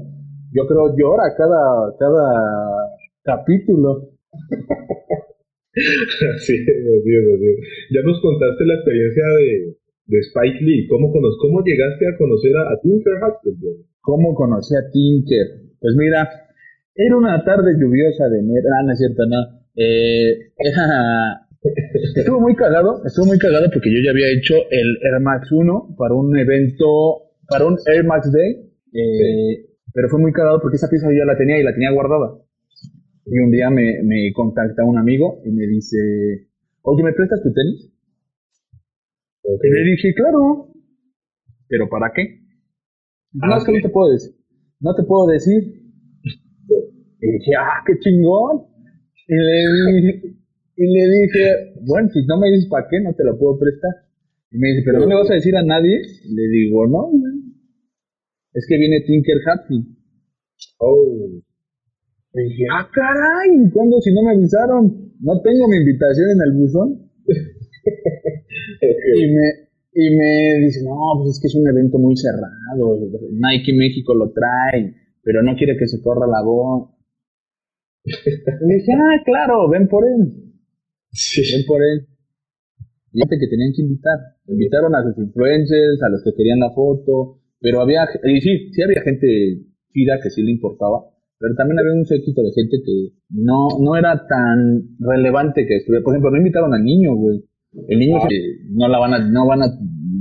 yo 0.52 0.66
creo 0.66 0.94
llora 0.96 1.34
cada, 1.36 1.96
cada 1.98 2.92
capítulo. 3.22 4.10
así 5.72 6.54
es, 6.54 6.68
así 6.68 7.10
es, 7.10 7.24
así 7.34 7.46
es. 7.48 7.58
Ya 7.90 8.02
nos 8.04 8.20
contaste 8.20 8.64
la 8.66 8.74
experiencia 8.74 9.24
de, 9.38 9.76
de 10.06 10.18
Spike 10.18 10.64
Lee. 10.64 10.86
¿Cómo, 10.88 11.12
cono 11.12 11.28
¿Cómo 11.40 11.62
llegaste 11.64 12.06
a 12.08 12.16
conocer 12.16 12.52
a, 12.56 12.72
a 12.72 12.80
Tinker 12.82 13.14
Hatfield? 13.22 13.86
¿Cómo 14.00 14.34
conocí 14.34 14.74
a 14.74 14.90
Tinker? 14.90 15.46
Pues 15.80 15.94
mira, 15.96 16.28
era 16.94 17.16
una 17.16 17.42
tarde 17.44 17.74
lluviosa 17.78 18.28
de 18.28 18.38
enero. 18.40 18.68
Ah, 18.78 18.82
no 18.84 18.92
es 18.92 18.98
cierto, 18.98 19.22
no. 19.26 19.62
Eh, 19.76 20.52
era... 20.58 21.48
Estuvo 22.16 22.40
muy 22.40 22.56
cagado, 22.56 23.02
estuvo 23.06 23.26
muy 23.26 23.38
cagado 23.38 23.70
porque 23.72 23.88
yo 23.88 24.00
ya 24.04 24.10
había 24.10 24.26
hecho 24.36 24.54
el 24.68 24.98
Air 25.00 25.20
Max 25.20 25.52
1 25.52 25.94
para 25.96 26.12
un 26.12 26.36
evento, 26.36 27.30
para 27.48 27.66
un 27.66 27.76
Air 27.86 28.04
Max 28.04 28.32
Day, 28.32 28.50
eh, 28.92 29.62
sí. 29.62 29.66
pero 29.94 30.08
fue 30.08 30.18
muy 30.18 30.32
cagado 30.32 30.60
porque 30.60 30.74
esa 30.74 30.90
pieza 30.90 31.06
yo 31.06 31.18
ya 31.18 31.24
la 31.24 31.38
tenía 31.38 31.60
y 31.60 31.62
la 31.62 31.72
tenía 31.72 31.92
guardada. 31.92 32.34
Y 33.26 33.38
un 33.38 33.50
día 33.50 33.70
me, 33.70 34.02
me 34.02 34.32
contacta 34.34 34.84
un 34.84 34.98
amigo 34.98 35.40
y 35.44 35.50
me 35.50 35.66
dice, 35.66 36.48
oye, 36.82 37.02
¿me 37.02 37.12
prestas 37.12 37.42
tu 37.42 37.52
tenis? 37.52 37.92
Okay. 39.42 39.70
Y 39.70 39.74
le 39.74 39.90
dije, 39.92 40.14
claro, 40.14 40.72
pero 41.68 41.88
¿para 41.88 42.12
qué? 42.12 42.40
Ah, 43.40 43.48
no, 43.48 43.56
es 43.58 43.64
que 43.64 43.72
no 43.72 43.80
te 43.80 43.88
puedo 43.88 44.12
decir, 44.12 44.34
no 44.80 44.94
te 44.94 45.02
puedo 45.04 45.26
decir. 45.26 45.62
Y 47.20 47.26
dije, 47.32 47.52
ah, 47.58 47.82
qué 47.86 47.98
chingón. 48.00 48.66
Y 49.28 49.34
le 49.34 50.02
dije, 50.02 50.36
y 50.76 50.86
le 50.86 51.08
dije, 51.20 51.74
bueno, 51.86 52.08
si 52.12 52.26
no 52.26 52.38
me 52.38 52.50
dices 52.50 52.68
para 52.68 52.86
qué, 52.90 53.00
no 53.00 53.14
te 53.14 53.24
lo 53.24 53.38
puedo 53.38 53.58
prestar. 53.58 53.92
Y 54.50 54.58
me 54.58 54.68
dice, 54.68 54.82
¿pero 54.84 55.00
no 55.00 55.06
le 55.06 55.14
vas 55.14 55.30
a 55.30 55.34
decir 55.34 55.56
a 55.56 55.62
nadie? 55.62 56.02
Y 56.24 56.34
le 56.34 56.48
digo, 56.48 56.86
no, 56.86 57.10
man. 57.12 57.54
es 58.52 58.66
que 58.68 58.76
viene 58.76 59.00
Tinker 59.06 59.38
Hatfield. 59.46 59.86
Oh. 60.78 61.40
Y 62.34 62.42
dije, 62.48 62.64
ah, 62.72 62.88
caray, 62.92 63.70
¿cuándo 63.72 64.00
si 64.00 64.12
no 64.12 64.22
me 64.22 64.32
avisaron? 64.32 65.12
No 65.20 65.40
tengo 65.42 65.68
mi 65.68 65.76
invitación 65.76 66.30
en 66.30 66.40
el 66.46 66.52
buzón. 66.58 67.10
y, 69.16 69.26
me, 69.34 69.46
y 69.92 70.16
me 70.16 70.58
dice, 70.64 70.82
no, 70.84 70.96
pues 71.18 71.36
es 71.36 71.40
que 71.40 71.48
es 71.48 71.54
un 71.54 71.68
evento 71.68 71.98
muy 71.98 72.16
cerrado. 72.16 72.98
Nike 73.32 73.74
México 73.74 74.14
lo 74.14 74.32
trae, 74.32 74.94
pero 75.22 75.42
no 75.42 75.54
quiere 75.56 75.76
que 75.76 75.86
se 75.86 76.00
corra 76.00 76.26
la 76.26 76.42
voz. 76.42 76.90
y 78.04 78.74
dije, 78.74 78.92
ah, 78.96 79.22
claro, 79.24 79.68
ven 79.68 79.88
por 79.88 80.04
él. 80.04 80.54
Ven 81.36 81.66
por 81.66 81.82
él. 81.82 82.08
Y 83.12 83.18
gente 83.20 83.36
que 83.38 83.48
tenían 83.48 83.72
que 83.76 83.82
invitar. 83.82 84.18
Invitaron 84.46 84.94
a 84.94 85.02
sus 85.02 85.18
influencers, 85.18 86.02
a 86.02 86.08
los 86.08 86.24
que 86.24 86.32
querían 86.34 86.60
la 86.60 86.72
foto, 86.72 87.42
pero 87.60 87.80
había, 87.80 88.08
y 88.24 88.40
sí, 88.40 88.72
sí 88.72 88.82
había 88.82 89.02
gente 89.02 89.26
fida 89.92 90.18
que 90.22 90.30
sí 90.30 90.42
le 90.42 90.52
importaba, 90.52 91.04
pero 91.42 91.56
también 91.56 91.80
había 91.80 91.98
un 91.98 92.06
séquito 92.06 92.40
de 92.40 92.52
gente 92.54 92.78
que 92.86 93.18
no, 93.30 93.66
no 93.82 93.96
era 93.96 94.14
tan 94.28 94.94
relevante 95.00 95.66
que 95.66 95.82
estuviera. 95.82 96.04
Por 96.04 96.14
ejemplo, 96.14 96.30
no 96.30 96.36
invitaron 96.38 96.72
al 96.72 96.84
niño, 96.84 97.16
güey. 97.16 97.42
El 97.88 97.98
niño 97.98 98.18
no 98.70 98.86
la 98.86 98.98
van 99.00 99.14
a, 99.14 99.18
no 99.18 99.48
van 99.48 99.62
a 99.62 99.66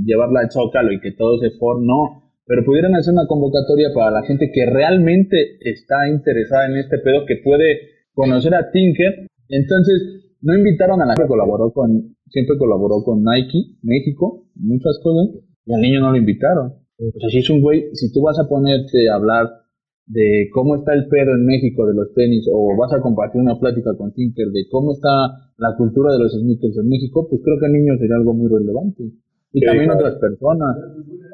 llevarla 0.04 0.40
al 0.40 0.50
Zócalo 0.50 0.90
y 0.90 0.98
que 0.98 1.12
todo 1.12 1.38
se 1.38 1.52
for, 1.52 1.80
no. 1.80 2.26
Pero 2.44 2.64
pudieran 2.64 2.96
hacer 2.96 3.14
una 3.14 3.28
convocatoria 3.28 3.94
para 3.94 4.10
la 4.10 4.26
gente 4.26 4.50
que 4.52 4.66
realmente 4.66 5.58
está 5.60 6.08
interesada 6.08 6.66
en 6.66 6.78
este 6.78 6.98
pedo, 6.98 7.24
que 7.24 7.36
puede 7.44 7.78
conocer 8.14 8.52
a 8.56 8.72
Tinker. 8.72 9.28
Entonces, 9.48 10.34
no 10.40 10.58
invitaron 10.58 11.02
a 11.02 11.06
la 11.06 11.14
que 11.14 11.28
colaboró 11.28 11.70
con, 11.72 12.16
siempre 12.26 12.58
colaboró 12.58 13.04
con 13.04 13.22
Nike, 13.22 13.78
México, 13.82 14.48
muchas 14.56 14.98
cosas, 15.00 15.38
y 15.66 15.72
al 15.72 15.80
niño 15.82 16.00
no 16.00 16.10
lo 16.10 16.16
invitaron. 16.16 16.82
Sea, 16.98 17.30
si 17.30 17.38
es 17.38 17.48
un 17.48 17.60
güey, 17.60 17.94
si 17.94 18.12
tú 18.12 18.22
vas 18.22 18.40
a 18.40 18.48
ponerte 18.48 19.08
a 19.08 19.14
hablar 19.14 19.61
de 20.06 20.48
cómo 20.52 20.76
está 20.76 20.94
el 20.94 21.06
pedo 21.08 21.32
en 21.32 21.46
México 21.46 21.86
de 21.86 21.94
los 21.94 22.12
tenis 22.14 22.46
o 22.52 22.76
vas 22.76 22.92
a 22.92 23.00
compartir 23.00 23.40
una 23.40 23.58
plática 23.58 23.96
con 23.96 24.12
Tinker 24.12 24.48
de 24.48 24.66
cómo 24.70 24.92
está 24.92 25.08
la 25.56 25.76
cultura 25.76 26.12
de 26.12 26.18
los 26.18 26.32
sneakers 26.32 26.76
en 26.78 26.88
México, 26.88 27.26
pues 27.28 27.40
creo 27.44 27.58
que 27.60 27.66
el 27.66 27.72
niño 27.72 27.96
sería 27.98 28.16
algo 28.16 28.34
muy 28.34 28.48
relevante. 28.50 29.04
Y 29.52 29.60
también 29.60 29.90
otras 29.90 30.16
personas. 30.16 30.76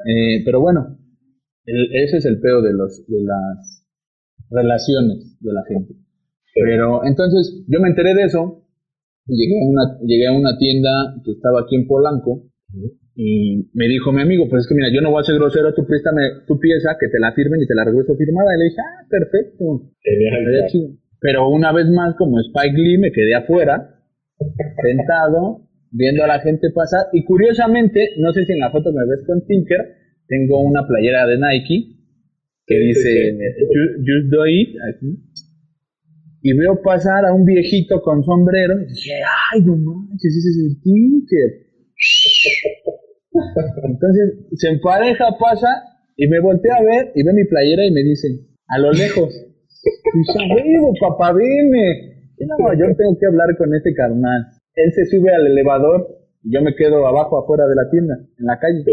Eh, 0.06 0.42
pero 0.44 0.60
bueno, 0.60 0.98
ese 1.64 2.16
es 2.18 2.24
el 2.26 2.40
pedo 2.40 2.62
de, 2.62 2.72
los, 2.72 3.06
de 3.06 3.22
las 3.22 3.86
relaciones 4.50 5.38
de 5.40 5.52
la 5.52 5.62
gente. 5.68 5.94
Pero 6.54 7.04
entonces 7.04 7.64
yo 7.68 7.80
me 7.80 7.88
enteré 7.88 8.14
de 8.14 8.24
eso 8.24 8.64
llegué 9.28 9.60
a 9.60 9.68
una, 9.68 9.98
llegué 10.02 10.26
a 10.26 10.32
una 10.32 10.56
tienda 10.58 10.90
que 11.24 11.32
estaba 11.32 11.60
aquí 11.60 11.76
en 11.76 11.86
Polanco 11.86 12.44
y 13.14 13.70
me 13.74 13.88
dijo 13.88 14.12
mi 14.12 14.22
amigo, 14.22 14.48
pues 14.48 14.64
es 14.64 14.68
que 14.68 14.74
mira, 14.74 14.88
yo 14.92 15.00
no 15.00 15.10
voy 15.10 15.20
a 15.20 15.24
ser 15.24 15.36
grosero, 15.36 15.74
tú 15.74 15.86
préstame 15.86 16.44
tu 16.46 16.58
pieza, 16.58 16.96
que 17.00 17.08
te 17.08 17.18
la 17.18 17.32
firmen 17.32 17.62
y 17.62 17.66
te 17.66 17.74
la 17.74 17.84
regreso 17.84 18.14
firmada. 18.16 18.54
Y 18.54 18.58
le 18.58 18.64
dije, 18.66 18.80
ah, 18.80 19.06
perfecto. 19.08 19.64
Pero 21.20 21.48
una 21.48 21.72
vez 21.72 21.86
más, 21.88 22.14
como 22.16 22.38
Spike 22.40 22.76
Lee, 22.76 22.98
me 22.98 23.10
quedé 23.10 23.34
afuera, 23.34 24.00
sentado, 24.82 25.66
viendo 25.90 26.22
a 26.24 26.28
la 26.28 26.40
gente 26.40 26.70
pasar. 26.74 27.06
Y 27.12 27.24
curiosamente, 27.24 28.10
no 28.18 28.32
sé 28.32 28.44
si 28.44 28.52
en 28.52 28.60
la 28.60 28.70
foto 28.70 28.92
me 28.92 29.04
ves 29.08 29.24
con 29.26 29.44
Tinker, 29.46 29.96
tengo 30.28 30.60
una 30.60 30.86
playera 30.86 31.26
de 31.26 31.38
Nike 31.38 31.96
que 32.66 32.78
dice, 32.78 33.38
just 34.04 34.30
do 34.30 34.46
it, 34.46 34.76
aquí 34.92 35.18
y 36.42 36.52
veo 36.56 36.80
pasar 36.82 37.24
a 37.26 37.34
un 37.34 37.44
viejito 37.44 38.00
con 38.00 38.22
sombrero 38.22 38.80
y 38.80 38.86
dije, 38.86 39.14
ay, 39.52 39.62
no 39.62 39.76
manches, 39.76 40.36
ese 40.36 40.48
es 40.48 40.58
el 40.58 40.82
Tinker. 40.82 41.66
Entonces 43.84 44.46
se 44.54 44.68
empareja, 44.68 45.36
pasa 45.38 45.68
y 46.16 46.26
me 46.28 46.40
voltea 46.40 46.76
a 46.76 46.82
ver 46.82 47.12
y 47.14 47.22
ve 47.22 47.32
mi 47.32 47.44
playera 47.44 47.84
y 47.86 47.92
me 47.92 48.02
dice, 48.02 48.28
a 48.66 48.78
lo 48.78 48.92
lejos, 48.92 49.32
y 49.84 51.00
papá, 51.00 51.32
dime. 51.32 52.18
No, 52.40 52.72
yo 52.74 52.86
tengo 52.96 53.18
que 53.18 53.26
hablar 53.26 53.56
con 53.56 53.74
este 53.74 53.94
carnal. 53.94 54.46
Él 54.74 54.92
se 54.92 55.06
sube 55.06 55.34
al 55.34 55.46
elevador 55.46 56.06
y 56.42 56.54
yo 56.54 56.62
me 56.62 56.74
quedo 56.74 57.06
abajo, 57.06 57.38
afuera 57.38 57.66
de 57.66 57.74
la 57.74 57.90
tienda, 57.90 58.14
en 58.38 58.46
la 58.46 58.58
calle. 58.58 58.84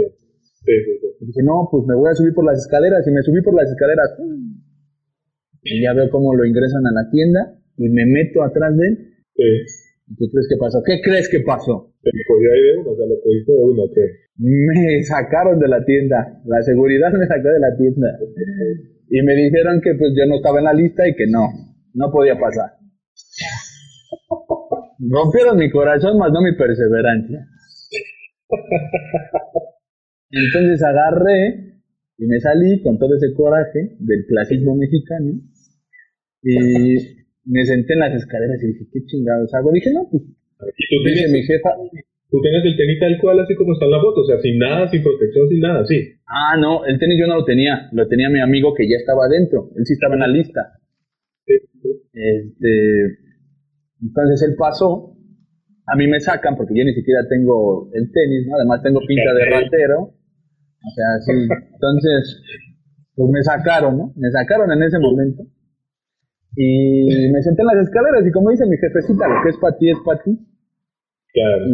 Y 1.20 1.26
dije, 1.26 1.44
no, 1.44 1.68
pues 1.70 1.86
me 1.86 1.96
voy 1.96 2.10
a 2.10 2.16
subir 2.16 2.34
por 2.34 2.46
las 2.46 2.60
escaleras 2.60 3.06
y 3.08 3.12
me 3.12 3.22
subí 3.22 3.42
por 3.42 3.56
las 3.56 3.70
escaleras 3.70 4.10
y 5.62 5.82
ya 5.82 5.94
veo 5.94 6.10
cómo 6.10 6.34
lo 6.36 6.46
ingresan 6.46 6.86
a 6.86 6.92
la 6.92 7.10
tienda 7.10 7.58
y 7.78 7.90
me 7.90 8.06
meto 8.06 8.44
atrás 8.44 8.76
de 8.78 8.88
él. 8.88 8.98
¿Qué 10.18 10.30
crees 10.32 10.48
que 10.50 10.58
pasó? 10.58 10.82
¿Qué 10.86 11.02
crees 11.02 11.30
que 11.30 11.40
pasó? 11.42 11.94
¿Te 12.06 12.12
cogió 12.28 12.54
ahí 12.54 12.62
de 12.62 12.78
uno? 12.78 12.92
O 12.92 12.96
sea, 12.96 13.08
lo 13.08 13.18
cogiste 13.20 13.52
de 13.52 13.64
uno, 13.66 13.84
¿qué? 13.90 14.06
Me 14.38 15.02
sacaron 15.04 15.58
de 15.58 15.68
la 15.68 15.84
tienda. 15.84 16.40
La 16.46 16.62
seguridad 16.62 17.12
me 17.12 17.26
sacó 17.26 17.50
de 17.50 17.60
la 17.60 17.76
tienda. 17.76 18.08
Y 19.10 19.22
me 19.24 19.34
dijeron 19.34 19.82
que 19.82 19.96
pues 19.98 20.14
yo 20.16 20.26
no 20.28 20.36
estaba 20.38 20.60
en 20.60 20.66
la 20.66 20.74
lista 20.74 21.08
y 21.08 21.16
que 21.16 21.26
no, 21.26 21.50
no 21.96 22.12
podía 22.12 22.38
pasar. 22.38 22.78
Rompieron 25.00 25.58
mi 25.58 25.72
corazón, 25.72 26.20
más 26.20 26.32
no 26.32 26.42
mi 26.42 26.56
perseverancia. 26.56 27.48
Entonces 30.30 30.84
agarré 30.84 31.82
y 32.18 32.26
me 32.28 32.40
salí 32.40 32.84
con 32.84 33.00
todo 33.00 33.16
ese 33.16 33.34
coraje 33.34 33.98
del 33.98 34.26
clasismo 34.28 34.76
mexicano 34.76 35.42
y 36.44 36.98
me 37.46 37.66
senté 37.66 37.94
en 37.94 38.00
las 38.00 38.14
escaleras 38.14 38.62
y 38.62 38.68
dije, 38.68 38.86
¿qué 38.94 39.06
chingados 39.06 39.52
hago? 39.56 39.72
Dije, 39.72 39.92
no, 39.92 40.08
pues. 40.10 40.22
¿Y 40.78 40.96
tú 40.96 41.04
tienes, 41.04 41.32
mi 41.32 41.44
jefa. 41.44 41.70
Tú 42.30 42.42
tienes 42.42 42.66
el 42.66 42.76
tenis 42.76 43.00
tal 43.00 43.18
cual, 43.22 43.40
así 43.40 43.56
como 43.56 43.74
está 43.74 43.86
en 43.86 43.92
la 43.92 44.02
foto, 44.02 44.22
o 44.22 44.26
sea, 44.26 44.40
sin 44.40 44.58
nada, 44.58 44.88
sin 44.90 45.04
protección, 45.04 45.48
sin 45.48 45.60
nada, 45.60 45.86
sí. 45.86 46.00
Ah, 46.26 46.58
no, 46.58 46.86
el 46.86 47.00
tenis 47.00 47.18
yo 47.20 47.28
no 47.28 47.36
lo 47.36 47.46
tenía, 47.46 47.88
lo 47.92 48.08
tenía 48.08 48.30
mi 48.30 48.42
amigo 48.42 48.74
que 48.74 48.90
ya 48.90 48.98
estaba 48.98 49.26
adentro, 49.26 49.70
él 49.76 49.86
sí 49.86 49.94
estaba 49.94 50.16
en 50.16 50.22
la 50.22 50.28
lista. 50.28 50.62
Este, 51.46 53.20
entonces 54.02 54.48
él 54.50 54.56
pasó, 54.58 55.16
a 55.88 55.96
mí 55.96 56.08
me 56.08 56.20
sacan 56.20 56.56
porque 56.56 56.74
yo 56.76 56.84
ni 56.84 56.94
siquiera 56.94 57.22
tengo 57.30 57.90
el 57.94 58.12
tenis, 58.12 58.48
¿no? 58.48 58.56
Además 58.56 58.82
tengo 58.82 59.00
pinta 59.06 59.34
de 59.34 59.46
ratero. 59.46 60.00
O 60.86 60.92
sea, 60.94 61.06
sí. 61.26 61.48
Entonces, 61.74 62.42
pues 63.16 63.30
me 63.30 63.44
sacaron, 63.44 63.98
¿no? 63.98 64.14
Me 64.16 64.30
sacaron 64.32 64.72
en 64.72 64.84
ese 64.84 65.00
momento. 65.00 65.44
Y 66.56 67.30
me 67.32 67.42
senté 67.42 67.62
en 67.62 67.68
las 67.68 67.88
escaleras 67.88 68.26
y 68.26 68.32
como 68.32 68.50
dice 68.50 68.66
mi 68.66 68.78
jefecita, 68.78 69.28
lo 69.28 69.44
que 69.44 69.50
es 69.50 69.58
para 69.58 69.78
ti 69.78 69.90
es 69.90 69.98
para 70.06 70.24
ti. 70.24 70.32
Claro, 71.34 71.66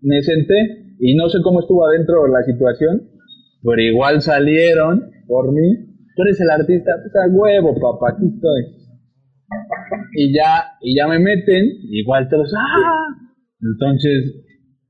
Me, 0.00 0.22
senté 0.22 0.94
y 0.98 1.14
no 1.14 1.28
sé 1.28 1.38
cómo 1.42 1.60
estuvo 1.60 1.84
adentro 1.86 2.26
la 2.28 2.42
situación, 2.42 3.02
pero 3.62 3.82
igual 3.82 4.22
salieron 4.22 5.10
por 5.26 5.52
mí. 5.52 5.76
Tú 6.16 6.22
eres 6.22 6.40
el 6.40 6.50
artista, 6.50 6.92
pues 7.02 7.14
a 7.16 7.28
huevo, 7.28 7.74
papá, 7.74 8.14
aquí 8.16 8.26
estoy. 8.34 8.84
Y 10.14 10.32
ya, 10.32 10.78
y 10.80 10.96
ya 10.96 11.06
me 11.08 11.18
meten, 11.18 11.64
igual 11.90 12.28
todos, 12.30 12.52
¡ah! 12.56 13.14
Entonces, 13.60 14.44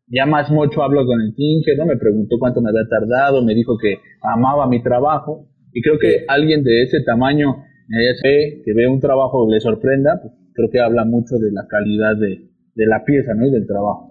ya 0.09 0.27
más 0.27 0.51
mucho 0.51 0.83
hablo 0.83 1.05
con 1.07 1.21
el 1.21 1.35
Tinker, 1.35 1.77
¿no? 1.79 1.87
Me 1.87 1.97
preguntó 1.97 2.37
cuánto 2.39 2.61
me 2.61 2.71
había 2.71 2.87
tardado, 2.89 3.43
me 3.43 3.55
dijo 3.55 3.77
que 3.79 3.97
amaba 4.23 4.69
mi 4.69 4.83
trabajo. 4.83 5.49
Y 5.73 5.83
creo 5.83 5.99
que 5.99 6.25
alguien 6.29 6.63
de 6.63 6.83
ese 6.83 7.03
tamaño 7.03 7.65
ella 7.89 8.15
sé 8.15 8.63
que 8.65 8.75
ve 8.75 8.89
un 8.89 9.01
trabajo 9.01 9.51
le 9.51 9.61
sorprenda, 9.61 10.21
pues 10.23 10.33
creo 10.55 10.71
que 10.71 10.81
habla 10.81 11.05
mucho 11.05 11.37
de 11.37 11.53
la 11.53 11.67
calidad 11.69 12.17
de, 12.17 12.51
la 12.87 13.05
pieza 13.05 13.35
¿no? 13.35 13.47
y 13.47 13.51
del 13.51 13.67
trabajo. 13.67 14.09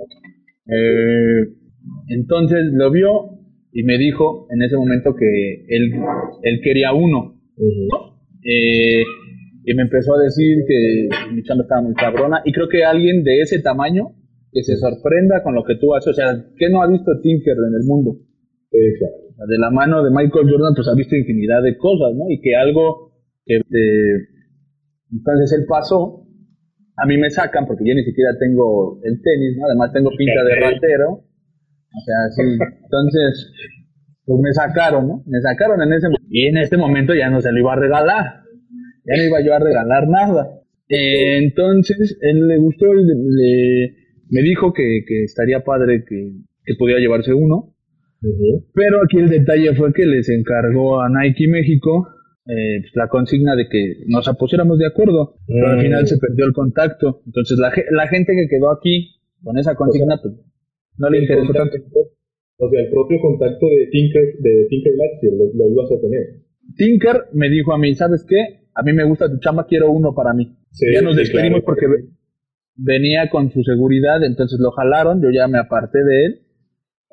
Eh, 0.67 1.53
entonces 2.09 2.65
lo 2.71 2.91
vio 2.91 3.39
y 3.71 3.83
me 3.83 3.97
dijo 3.97 4.47
en 4.51 4.61
ese 4.61 4.77
momento 4.77 5.15
que 5.15 5.65
él, 5.67 5.93
él 6.43 6.61
quería 6.63 6.93
uno. 6.93 7.39
Eh, 8.43 9.03
y 9.65 9.73
me 9.73 9.83
empezó 9.83 10.15
a 10.15 10.23
decir 10.23 10.59
que 10.67 11.09
mi 11.33 11.41
chamba 11.43 11.63
estaba 11.63 11.81
muy 11.81 11.93
cabrona. 11.93 12.41
Y 12.45 12.51
creo 12.51 12.67
que 12.67 12.83
alguien 12.83 13.23
de 13.23 13.41
ese 13.41 13.59
tamaño 13.61 14.11
que 14.51 14.63
se 14.63 14.75
sorprenda 14.77 15.41
con 15.41 15.55
lo 15.55 15.63
que 15.63 15.75
tú 15.75 15.95
haces. 15.95 16.09
O 16.09 16.13
sea, 16.13 16.45
¿qué 16.57 16.69
no 16.69 16.81
ha 16.81 16.87
visto 16.87 17.19
Tinker 17.21 17.57
en 17.57 17.75
el 17.75 17.87
mundo? 17.87 18.17
De 18.71 19.57
la 19.57 19.71
mano 19.71 20.03
de 20.03 20.11
Michael 20.11 20.49
Jordan, 20.49 20.73
pues 20.75 20.87
ha 20.87 20.95
visto 20.95 21.15
infinidad 21.15 21.63
de 21.63 21.77
cosas, 21.77 22.15
¿no? 22.15 22.29
Y 22.29 22.39
que 22.41 22.55
algo 22.55 23.12
este, 23.45 24.33
entonces 25.11 25.57
él 25.59 25.65
pasó, 25.67 26.25
a 26.97 27.05
mí 27.05 27.17
me 27.17 27.29
sacan 27.29 27.65
porque 27.65 27.83
yo 27.85 27.93
ni 27.95 28.03
siquiera 28.03 28.31
tengo 28.39 28.99
el 29.03 29.21
tenis, 29.21 29.57
¿no? 29.57 29.65
Además 29.67 29.91
tengo 29.93 30.09
pinta 30.17 30.43
de 30.43 30.55
ratero. 30.55 31.09
O 31.09 31.99
sea, 32.05 32.29
sí. 32.35 32.57
Entonces, 32.83 33.51
pues 34.25 34.39
me 34.41 34.53
sacaron, 34.53 35.07
¿no? 35.07 35.23
Me 35.25 35.39
sacaron 35.41 35.81
en 35.81 35.93
ese 35.93 36.07
momento. 36.07 36.27
Y 36.29 36.47
en 36.47 36.57
este 36.57 36.77
momento 36.77 37.13
ya 37.13 37.29
no 37.29 37.41
se 37.41 37.51
lo 37.51 37.59
iba 37.59 37.73
a 37.73 37.79
regalar. 37.79 38.25
Ya 39.05 39.17
no 39.17 39.23
iba 39.23 39.41
yo 39.41 39.53
a 39.53 39.59
regalar 39.59 40.07
nada. 40.07 40.61
entonces, 40.87 42.17
él 42.21 42.47
le 42.47 42.57
gustó 42.57 42.93
y 42.93 43.03
le, 43.05 43.95
me 44.29 44.41
dijo 44.41 44.71
que, 44.73 45.03
que 45.07 45.23
estaría 45.23 45.63
padre 45.63 46.03
que, 46.07 46.31
que 46.63 46.73
podía 46.77 46.99
llevarse 46.99 47.33
uno. 47.33 47.75
Pero 48.73 49.01
aquí 49.03 49.17
el 49.17 49.29
detalle 49.29 49.75
fue 49.75 49.91
que 49.93 50.05
les 50.05 50.29
encargó 50.29 51.01
a 51.01 51.09
Nike 51.09 51.47
México 51.47 52.07
eh, 52.45 52.81
pues, 52.81 52.91
la 52.95 53.07
consigna 53.07 53.55
de 53.55 53.67
que 53.69 54.03
nos 54.07 54.29
pusiéramos 54.37 54.77
de 54.77 54.87
acuerdo, 54.87 55.37
pero 55.47 55.67
al 55.67 55.81
final 55.81 56.07
se 56.07 56.17
perdió 56.17 56.45
el 56.45 56.53
contacto. 56.53 57.21
Entonces 57.25 57.57
la, 57.57 57.71
la 57.91 58.07
gente 58.07 58.33
que 58.33 58.47
quedó 58.47 58.71
aquí 58.71 59.19
con 59.43 59.57
esa 59.57 59.75
consigna, 59.75 60.19
pues 60.21 60.33
no 60.97 61.09
le 61.09 61.19
interesó 61.19 61.53
tanto. 61.53 61.77
O 62.57 62.69
sea, 62.69 62.81
el 62.81 62.89
propio 62.89 63.19
contacto 63.19 63.65
de 63.67 63.87
Tinker, 63.91 64.23
de 64.39 64.67
Tinker 64.69 64.93
lo, 65.53 65.67
ibas 65.67 65.91
a 65.91 66.01
tener. 66.01 66.43
Tinker 66.75 67.25
me 67.33 67.49
dijo 67.49 67.73
a 67.73 67.77
mí, 67.77 67.93
¿sabes 67.95 68.25
qué? 68.27 68.67
A 68.75 68.83
mí 68.83 68.93
me 68.93 69.03
gusta 69.03 69.29
tu 69.29 69.39
chamba, 69.39 69.65
quiero 69.67 69.91
uno 69.91 70.13
para 70.13 70.33
mí. 70.33 70.55
ya 70.93 71.01
nos 71.01 71.15
despedimos 71.15 71.61
porque 71.63 71.85
venía 72.75 73.29
con 73.29 73.51
su 73.51 73.63
seguridad, 73.63 74.23
entonces 74.23 74.59
lo 74.59 74.71
jalaron, 74.71 75.21
yo 75.21 75.29
ya 75.31 75.47
me 75.47 75.59
aparté 75.59 75.99
de 76.03 76.25
él. 76.25 76.39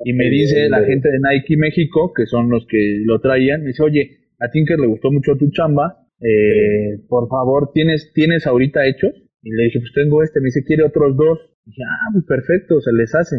Y 0.03 0.15
me 0.15 0.31
dice 0.31 0.71
la 0.71 0.83
gente 0.83 1.11
de 1.11 1.19
Nike 1.19 1.59
México, 1.59 2.13
que 2.17 2.25
son 2.25 2.49
los 2.49 2.67
que 2.67 3.01
lo 3.05 3.21
traían, 3.21 3.61
me 3.61 3.69
dice, 3.69 3.83
oye, 3.83 4.20
a 4.41 4.51
Tinker 4.51 4.79
le 4.79 4.87
gustó 4.87 5.13
mucho 5.13 5.37
tu 5.37 5.51
chamba, 5.51 6.07
eh, 6.21 7.01
por 7.09 7.29
favor, 7.29 7.71
¿tienes, 7.73 8.13
¿tienes 8.15 8.47
ahorita 8.47 8.87
hechos? 8.87 9.13
Y 9.43 9.51
le 9.51 9.65
dije, 9.65 9.81
pues 9.81 9.93
tengo 9.95 10.23
este, 10.23 10.41
me 10.41 10.47
dice, 10.47 10.65
¿quiere 10.65 10.85
otros 10.85 11.17
dos? 11.17 11.39
Y 11.67 11.71
dije, 11.71 11.83
ah, 11.87 12.11
pues 12.13 12.25
perfecto, 12.27 12.81
se 12.81 12.93
les 12.93 13.15
hace. 13.15 13.37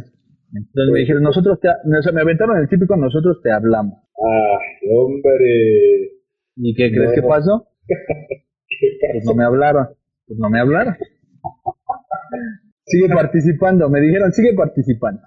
Entonces 0.54 0.94
me 0.94 1.00
dijeron, 1.00 1.24
nosotros 1.24 1.60
te, 1.60 1.70
me 1.86 2.22
aventaron 2.22 2.58
el 2.58 2.68
típico, 2.68 2.96
nosotros 2.98 3.40
te 3.44 3.52
hablamos. 3.52 3.94
Ah, 4.18 4.58
hombre. 4.92 6.12
¿Y 6.58 6.76
qué 6.76 6.92
crees 6.92 7.14
que 7.14 7.22
pasó? 7.28 7.68
Pues 7.88 9.26
no 9.26 9.36
me 9.36 9.44
hablaron, 9.44 9.88
pues 10.28 10.40
no 10.40 10.50
me 10.50 10.60
hablaron. 10.60 10.96
Sigue 12.86 13.08
participando, 13.08 13.90
me 13.90 14.02
dijeron, 14.02 14.32
sigue 14.34 14.54
participando. 14.54 15.22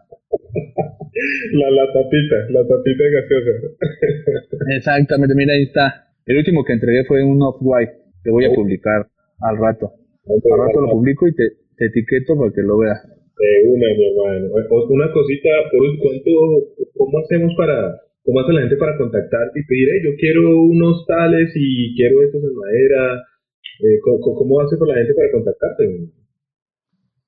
La, 1.53 1.71
la 1.71 1.87
tapita, 1.93 2.37
la 2.51 2.63
tapita 2.67 3.05
gaseosa. 3.05 3.53
Exactamente, 4.77 5.35
mira, 5.35 5.55
ahí 5.55 5.65
está. 5.65 6.09
El 6.27 6.39
último 6.39 6.65
que 6.65 6.73
entregué 6.73 7.05
fue 7.05 7.23
un 7.23 7.41
off-white 7.43 7.93
que 8.23 8.31
voy 8.31 8.45
a 8.47 8.55
publicar 8.55 9.07
al 9.41 9.57
rato. 9.59 9.93
Al 10.27 10.59
rato 10.59 10.81
lo 10.81 10.89
publico 10.89 11.29
y 11.29 11.35
te, 11.35 11.45
te 11.77 11.87
etiqueto 11.87 12.37
para 12.39 12.53
que 12.53 12.63
lo 12.63 12.79
veas. 12.79 13.03
De 13.05 13.51
una, 13.69 13.87
mi 13.93 14.05
hermano. 14.09 14.55
Una 14.89 15.13
cosita, 15.13 15.51
por 15.71 15.85
¿cuánto, 16.01 16.31
¿cómo 16.95 17.19
hacemos 17.19 17.53
para, 17.59 18.01
cómo 18.23 18.41
hace 18.41 18.53
la 18.53 18.61
gente 18.63 18.77
para 18.77 18.97
contactarte 18.97 19.61
y 19.61 19.67
pedir, 19.67 19.89
yo 20.05 20.17
quiero 20.17 20.65
unos 20.65 21.05
tales 21.07 21.53
y 21.55 21.95
quiero 21.97 22.23
estos 22.23 22.43
en 22.43 22.55
madera? 22.55 23.21
Eh, 23.81 23.99
¿cómo, 24.01 24.61
hace 24.61 24.79
con 24.79 24.89
la 24.89 24.95
gente 24.95 25.15
para 25.15 25.33
contactarte? 25.33 25.85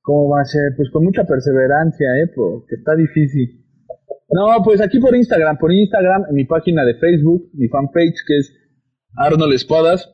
¿Cómo 0.01 0.31
va 0.31 0.41
a 0.41 0.45
ser? 0.45 0.73
Pues 0.77 0.89
con 0.91 1.05
mucha 1.05 1.25
perseverancia, 1.25 2.07
¿eh? 2.23 2.31
Porque 2.35 2.77
está 2.77 2.95
difícil. 2.95 3.66
No, 4.29 4.63
pues 4.65 4.81
aquí 4.81 4.99
por 4.99 5.15
Instagram, 5.15 5.57
por 5.59 5.73
Instagram, 5.73 6.25
en 6.29 6.35
mi 6.35 6.45
página 6.45 6.85
de 6.85 6.95
Facebook, 6.95 7.51
mi 7.55 7.69
fanpage, 7.69 8.25
que 8.27 8.39
es 8.39 8.53
Arnold 9.17 9.55
Espadas, 9.55 10.13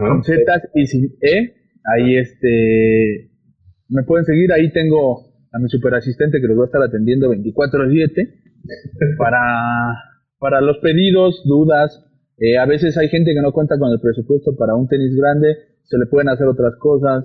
con 0.00 0.24
Z 0.24 0.42
y 0.74 0.86
sin 0.86 1.04
E. 1.20 1.54
Ahí 1.84 2.16
este 2.16 3.30
me 3.88 4.02
pueden 4.02 4.24
seguir, 4.24 4.52
ahí 4.52 4.70
tengo 4.72 5.28
a 5.52 5.58
mi 5.58 5.68
super 5.68 5.94
asistente 5.94 6.40
que 6.40 6.46
los 6.46 6.58
va 6.58 6.64
a 6.64 6.66
estar 6.66 6.82
atendiendo 6.82 7.32
24-7 7.32 8.34
para, 9.18 9.40
para 10.38 10.60
los 10.60 10.78
pedidos, 10.78 11.42
dudas. 11.44 12.04
Eh, 12.38 12.58
a 12.58 12.66
veces 12.66 12.96
hay 12.98 13.08
gente 13.08 13.32
que 13.34 13.40
no 13.40 13.52
cuenta 13.52 13.78
con 13.78 13.90
el 13.90 14.00
presupuesto 14.00 14.54
para 14.56 14.74
un 14.74 14.88
tenis 14.88 15.16
grande, 15.16 15.56
se 15.84 15.98
le 15.98 16.06
pueden 16.06 16.28
hacer 16.28 16.46
otras 16.46 16.74
cosas. 16.78 17.24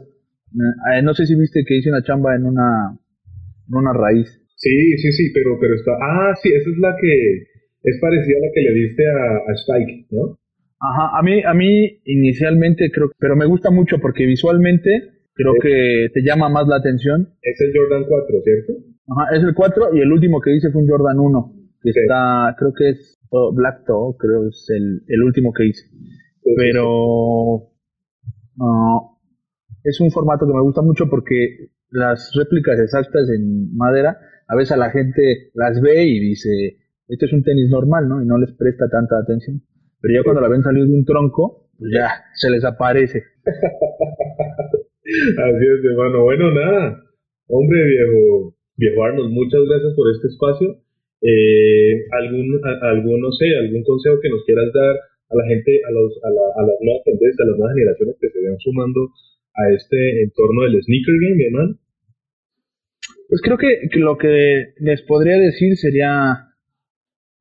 Eh, 0.93 1.02
no 1.04 1.13
sé 1.13 1.26
si 1.26 1.36
viste 1.36 1.63
que 1.67 1.78
hice 1.78 1.89
una 1.89 2.04
chamba 2.04 2.36
en 2.36 2.45
una, 2.45 2.97
en 3.67 3.76
una 3.76 3.93
raíz. 3.93 4.42
Sí, 4.63 4.97
sí, 4.97 5.12
sí, 5.12 5.32
pero, 5.34 5.60
pero 5.60 5.76
está. 5.76 5.91
Ah, 5.99 6.34
sí, 6.41 6.47
esa 6.49 6.69
es 6.69 6.78
la 6.80 6.95
que 6.95 7.12
es 7.84 7.99
parecida 7.99 8.38
a 8.39 8.45
la 8.47 8.52
que 8.56 8.62
le 8.62 8.73
diste 8.73 9.04
a, 9.06 9.28
a 9.43 9.52
Spike, 9.60 10.08
¿no? 10.12 10.39
Ajá, 10.80 11.19
a 11.19 11.21
mí, 11.21 11.43
a 11.43 11.54
mí 11.54 11.99
inicialmente 12.06 12.89
creo, 12.91 13.12
pero 13.19 13.36
me 13.36 13.45
gusta 13.45 13.71
mucho 13.71 13.99
porque 13.99 14.26
visualmente 14.26 14.89
creo 15.34 15.54
que 15.62 16.08
te 16.13 16.21
llama 16.23 16.47
más 16.47 16.67
la 16.67 16.78
atención. 16.78 17.28
Es 17.41 17.60
el 17.60 17.71
Jordan 17.76 18.06
4, 18.08 18.41
¿cierto? 18.43 18.73
Ajá, 19.12 19.36
es 19.36 19.43
el 19.43 19.54
4 19.54 19.95
y 19.95 19.99
el 19.99 20.12
último 20.12 20.39
que 20.39 20.56
hice 20.56 20.71
fue 20.71 20.82
un 20.82 20.88
Jordan 20.88 21.19
1, 21.19 21.54
que 21.82 21.89
está, 21.89 22.56
creo 22.58 22.73
que 22.73 22.89
es 22.89 23.19
Black 23.54 23.84
Toe, 23.86 24.15
creo 24.17 24.47
es 24.47 24.65
el, 24.69 25.02
el 25.08 25.23
último 25.23 25.52
que 25.52 25.65
hice. 25.65 25.84
Pero 26.56 27.69
es 29.84 29.99
un 29.99 30.12
formato 30.12 30.45
que 30.47 30.54
me 30.54 30.62
gusta 30.62 30.82
mucho 30.82 31.10
porque 31.10 31.69
las 31.89 32.32
réplicas 32.38 32.80
exactas 32.80 33.30
en 33.30 33.76
madera, 33.76 34.17
a 34.47 34.56
veces 34.56 34.71
a 34.73 34.77
la 34.77 34.91
gente 34.91 35.51
las 35.53 35.82
ve 35.82 36.06
y 36.06 36.19
dice, 36.19 36.77
este 37.08 37.25
es 37.25 37.34
un 37.34 37.43
tenis 37.43 37.69
normal, 37.69 38.08
¿no? 38.08 38.21
Y 38.21 38.25
no 38.25 38.38
les 38.38 38.51
presta 38.53 38.89
tanta 38.89 39.19
atención. 39.19 39.62
Pero 40.01 40.13
ya 40.15 40.23
cuando 40.23 40.41
la 40.41 40.49
ven 40.49 40.63
salir 40.63 40.86
de 40.86 40.93
un 40.93 41.06
tronco, 41.06 41.69
pues 41.77 41.91
ya 41.93 42.10
se 42.36 42.49
les 42.49 42.63
aparece. 42.63 43.23
Así 45.03 45.65
es, 45.65 45.86
hermano. 45.86 46.23
Bueno, 46.23 46.51
nada. 46.51 47.03
Hombre, 47.47 47.79
viejo, 47.86 48.56
viejo 48.77 49.03
Arnold, 49.03 49.32
muchas 49.32 49.62
gracias 49.67 49.93
por 49.95 50.10
este 50.12 50.27
espacio. 50.27 50.79
Eh, 51.21 52.03
algún, 52.12 52.60
no 52.60 53.32
sé, 53.32 53.45
algún 53.56 53.84
consejo 53.84 54.19
que 54.19 54.29
nos 54.29 54.43
quieras 54.43 54.71
dar 54.73 54.95
a 54.95 55.36
la 55.36 55.45
gente, 55.47 55.79
a, 55.88 55.91
los, 55.91 56.12
a, 56.23 56.29
la, 56.29 56.67
las 56.67 56.79
nuevas 56.82 57.03
tendencias, 57.06 57.39
a 57.39 57.49
las 57.51 57.58
nuevas 57.58 57.75
generaciones 57.75 58.15
que 58.19 58.29
se 58.29 58.39
vean 58.41 58.58
sumando 58.60 59.08
a 59.56 59.71
este 59.71 60.23
entorno 60.23 60.63
del 60.63 60.84
sneaker 60.84 61.15
game, 61.19 61.45
hermano? 61.45 61.79
Pues 63.33 63.41
creo 63.41 63.57
que, 63.57 63.89
lo 63.97 64.15
que 64.15 64.75
les 64.77 65.01
podría 65.09 65.39
decir 65.39 65.75
sería 65.77 66.53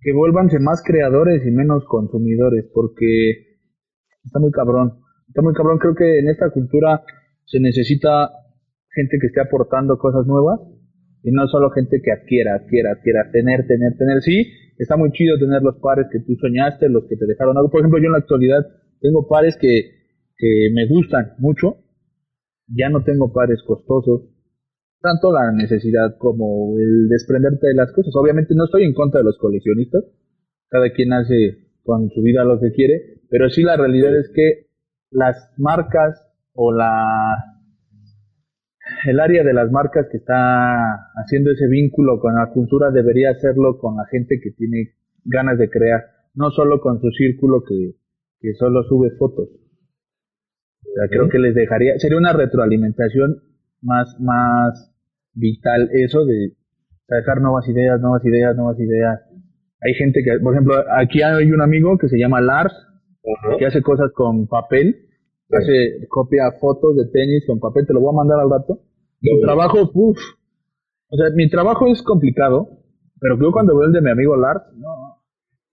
que 0.00 0.14
vuélvanse 0.14 0.58
más 0.58 0.82
creadores 0.82 1.46
y 1.46 1.50
menos 1.50 1.84
consumidores, 1.84 2.64
porque 2.72 3.58
está 4.24 4.38
muy 4.40 4.50
cabrón. 4.52 5.02
Está 5.28 5.42
muy 5.42 5.52
cabrón, 5.52 5.76
creo 5.76 5.94
que 5.94 6.20
en 6.20 6.30
esta 6.30 6.48
cultura 6.48 7.02
se 7.44 7.60
necesita 7.60 8.30
gente 8.88 9.18
que 9.20 9.26
esté 9.26 9.42
aportando 9.42 9.98
cosas 9.98 10.24
nuevas 10.26 10.60
y 11.24 11.30
no 11.30 11.46
solo 11.48 11.68
gente 11.72 12.00
que 12.02 12.10
adquiera, 12.10 12.54
adquiera, 12.54 12.92
adquiera, 12.92 13.30
tener, 13.30 13.66
tener, 13.66 13.92
tener. 13.98 14.22
Sí, 14.22 14.48
está 14.78 14.96
muy 14.96 15.12
chido 15.12 15.38
tener 15.38 15.60
los 15.60 15.76
pares 15.76 16.06
que 16.10 16.20
tú 16.20 16.36
soñaste, 16.40 16.88
los 16.88 17.04
que 17.04 17.18
te 17.18 17.26
dejaron 17.26 17.58
algo. 17.58 17.68
Por 17.68 17.80
ejemplo, 17.80 18.00
yo 18.00 18.06
en 18.06 18.12
la 18.12 18.24
actualidad 18.24 18.64
tengo 19.02 19.28
pares 19.28 19.58
que, 19.60 19.90
que 20.38 20.70
me 20.72 20.86
gustan 20.88 21.34
mucho, 21.36 21.84
ya 22.66 22.88
no 22.88 23.04
tengo 23.04 23.30
pares 23.30 23.62
costosos, 23.66 24.31
tanto 25.02 25.32
la 25.32 25.52
necesidad 25.52 26.16
como 26.18 26.78
el 26.78 27.08
desprenderte 27.08 27.66
de 27.66 27.74
las 27.74 27.92
cosas. 27.92 28.14
Obviamente 28.16 28.54
no 28.54 28.64
estoy 28.64 28.84
en 28.84 28.94
contra 28.94 29.20
de 29.20 29.24
los 29.24 29.36
coleccionistas, 29.38 30.04
cada 30.68 30.90
quien 30.92 31.12
hace 31.12 31.68
con 31.82 32.08
su 32.10 32.22
vida 32.22 32.44
lo 32.44 32.60
que 32.60 32.72
quiere, 32.72 33.20
pero 33.28 33.50
sí 33.50 33.62
la 33.62 33.76
realidad 33.76 34.16
es 34.16 34.30
que 34.34 34.68
las 35.10 35.52
marcas 35.58 36.24
o 36.54 36.72
la 36.72 37.52
el 39.04 39.20
área 39.20 39.42
de 39.44 39.52
las 39.52 39.70
marcas 39.70 40.06
que 40.10 40.18
está 40.18 41.10
haciendo 41.14 41.50
ese 41.50 41.66
vínculo 41.66 42.20
con 42.20 42.34
la 42.34 42.50
cultura 42.50 42.90
debería 42.90 43.30
hacerlo 43.30 43.78
con 43.78 43.96
la 43.96 44.06
gente 44.06 44.40
que 44.42 44.50
tiene 44.52 44.94
ganas 45.24 45.58
de 45.58 45.70
crear, 45.70 46.02
no 46.34 46.50
solo 46.50 46.80
con 46.80 47.00
su 47.00 47.10
círculo 47.10 47.62
que, 47.64 47.94
que 48.40 48.54
solo 48.54 48.82
sube 48.84 49.10
fotos. 49.18 49.48
O 49.48 50.94
sea, 50.94 51.08
creo 51.08 51.28
que 51.28 51.38
les 51.38 51.54
dejaría, 51.54 51.98
sería 51.98 52.18
una 52.18 52.32
retroalimentación 52.32 53.42
más, 53.80 54.16
más 54.20 54.91
vital 55.34 55.88
eso 55.92 56.24
de 56.24 56.52
sacar 57.06 57.40
nuevas 57.40 57.68
ideas, 57.68 58.00
nuevas 58.00 58.24
ideas, 58.24 58.56
nuevas 58.56 58.78
ideas. 58.78 59.20
Hay 59.80 59.94
gente 59.94 60.22
que, 60.22 60.38
por 60.42 60.54
ejemplo, 60.54 60.74
aquí 60.96 61.22
hay 61.22 61.50
un 61.50 61.62
amigo 61.62 61.98
que 61.98 62.08
se 62.08 62.18
llama 62.18 62.40
Lars, 62.40 62.74
que 63.58 63.66
hace 63.66 63.82
cosas 63.82 64.10
con 64.12 64.46
papel 64.46 65.08
hace 65.56 66.06
copia 66.08 66.52
fotos 66.60 66.96
de 66.96 67.06
tenis 67.12 67.44
con 67.46 67.60
papel, 67.60 67.86
te 67.86 67.92
lo 67.92 68.00
voy 68.00 68.14
a 68.14 68.16
mandar 68.16 68.40
al 68.40 68.50
rato. 68.50 68.80
Mi 69.20 69.40
trabajo, 69.40 69.90
uff, 69.94 70.18
o 71.08 71.16
sea, 71.16 71.30
mi 71.34 71.48
trabajo 71.48 71.86
es 71.88 72.02
complicado, 72.02 72.68
pero 73.20 73.38
yo 73.38 73.52
cuando 73.52 73.76
veo 73.76 73.86
el 73.86 73.92
de 73.92 74.00
mi 74.00 74.10
amigo 74.10 74.36
Lars, 74.36 74.62
no, 74.76 75.22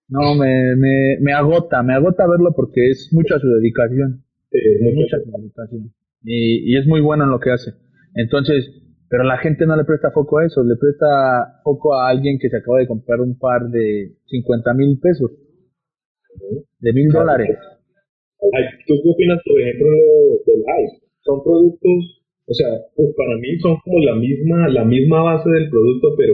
no, 0.10 0.36
me, 0.36 0.76
me, 0.76 1.18
me 1.22 1.34
agota, 1.34 1.82
me 1.82 1.94
agota 1.94 2.28
verlo 2.28 2.54
porque 2.56 2.90
es 2.90 3.10
mucha 3.12 3.40
su 3.40 3.48
dedicación. 3.48 4.24
es 4.52 4.96
mucha 4.96 5.18
su 5.24 5.32
dedicación. 5.32 5.94
Y, 6.24 6.74
y 6.74 6.78
es 6.78 6.86
muy 6.86 7.02
bueno 7.02 7.24
en 7.24 7.32
lo 7.32 7.40
que 7.40 7.52
hace. 7.52 7.72
Entonces, 8.14 8.70
pero 9.10 9.24
la 9.24 9.38
gente 9.38 9.66
no 9.66 9.76
le 9.76 9.86
presta 9.86 10.12
foco 10.12 10.38
a 10.38 10.46
eso, 10.46 10.64
le 10.64 10.76
presta 10.76 11.62
foco 11.64 11.96
a 11.96 12.10
alguien 12.10 12.38
que 12.40 12.50
se 12.50 12.58
acaba 12.58 12.78
de 12.80 12.88
comprar 12.88 13.20
un 13.22 13.38
par 13.38 13.68
de 13.70 14.14
50 14.26 14.74
mil 14.76 15.00
pesos, 15.00 15.32
de 16.80 16.94
mil 16.94 17.10
dólares. 17.10 17.58
¿Tú 18.88 18.94
qué 19.02 19.10
opinas, 19.10 19.42
por 19.44 19.60
ejemplo, 19.60 19.90
del 20.46 20.62
hype? 20.62 21.10
Son 21.22 21.44
productos, 21.44 22.24
o 22.46 22.54
sea, 22.54 22.70
pues 22.96 23.10
para 23.18 23.36
mí 23.42 23.58
son 23.60 23.78
como 23.84 24.00
la 24.00 24.16
misma, 24.16 24.70
la 24.70 24.86
misma 24.86 25.24
base 25.24 25.50
del 25.50 25.70
producto, 25.70 26.16
pero, 26.16 26.34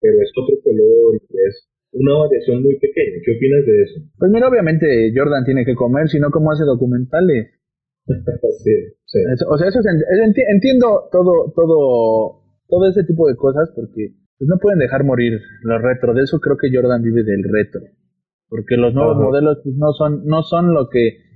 pero 0.00 0.14
es 0.20 0.30
otro 0.36 0.54
color 0.62 1.16
y 1.16 1.36
es 1.48 1.68
una 1.92 2.14
variación 2.14 2.62
muy 2.62 2.78
pequeña. 2.78 3.20
¿Qué 3.24 3.32
opinas 3.36 3.66
de 3.66 3.82
eso? 3.82 4.00
Pues 4.18 4.30
mira, 4.30 4.48
obviamente 4.48 5.12
Jordan 5.16 5.44
tiene 5.44 5.64
que 5.64 5.74
comer, 5.74 6.08
si 6.08 6.20
no, 6.20 6.30
¿cómo 6.30 6.52
hace 6.52 6.64
documentales? 6.64 7.61
Sí, 8.06 8.74
sí. 9.04 9.18
o 9.48 9.58
sea, 9.58 9.68
eso 9.68 9.80
entiendo 10.48 11.08
todo, 11.10 11.52
todo, 11.54 12.42
todo 12.68 12.90
ese 12.90 13.04
tipo 13.04 13.28
de 13.28 13.36
cosas 13.36 13.70
porque 13.74 14.14
pues, 14.38 14.48
no 14.48 14.58
pueden 14.58 14.78
dejar 14.78 15.04
morir 15.04 15.40
los 15.62 15.82
retro. 15.82 16.14
De 16.14 16.22
eso 16.22 16.40
creo 16.40 16.56
que 16.56 16.70
Jordan 16.72 17.02
vive 17.02 17.22
del 17.22 17.44
retro. 17.44 17.82
Porque 18.48 18.76
los 18.76 18.92
nuevos 18.92 19.16
modelos 19.16 19.60
pues, 19.64 19.76
no 19.76 19.92
son, 19.92 20.26
no 20.26 20.42
son 20.42 20.74
lo 20.74 20.88
que 20.88 21.32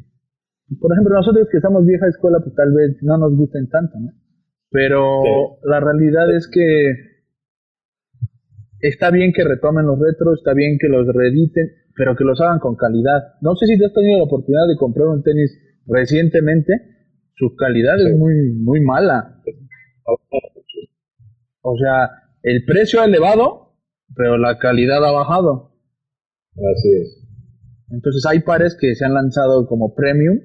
por 0.81 0.93
ejemplo, 0.93 1.15
nosotros 1.15 1.47
que 1.51 1.59
estamos 1.59 1.87
vieja 1.87 2.09
escuela, 2.09 2.41
pues 2.43 2.55
tal 2.57 2.73
vez 2.75 2.97
no 3.03 3.17
nos 3.19 3.37
gusten 3.37 3.69
tanto, 3.69 3.99
¿no? 4.01 4.11
Pero 4.71 5.23
la 5.63 5.79
realidad 5.79 6.35
es 6.35 6.49
que 6.49 6.91
está 8.81 9.11
bien 9.11 9.33
que 9.33 9.45
retomen 9.45 9.87
los 9.87 9.99
retros, 9.99 10.39
está 10.39 10.55
bien 10.55 10.77
que 10.81 10.89
los 10.89 11.07
reediten, 11.07 11.71
pero 11.95 12.17
que 12.17 12.25
los 12.25 12.41
hagan 12.41 12.59
con 12.59 12.75
calidad. 12.75 13.39
No 13.43 13.55
sé 13.55 13.67
si 13.67 13.79
te 13.79 13.87
has 13.87 13.93
tenido 13.93 14.19
la 14.19 14.25
oportunidad 14.25 14.67
de 14.67 14.77
comprar 14.77 15.07
un 15.07 15.23
tenis 15.23 15.57
recientemente, 15.87 16.73
su 17.35 17.55
calidad 17.57 17.97
es 17.97 18.17
muy, 18.17 18.53
muy 18.53 18.81
mala. 18.81 19.43
O 21.63 21.77
sea, 21.77 22.11
el 22.43 22.65
precio 22.65 23.01
ha 23.01 23.07
elevado, 23.07 23.75
pero 24.15 24.39
la 24.39 24.59
calidad 24.59 25.05
ha 25.05 25.13
bajado. 25.13 25.73
Así 26.53 26.93
es. 27.03 27.27
Entonces 27.91 28.25
hay 28.27 28.41
pares 28.41 28.77
que 28.81 28.95
se 28.95 29.05
han 29.05 29.15
lanzado 29.15 29.67
como 29.67 29.95
premium. 29.95 30.39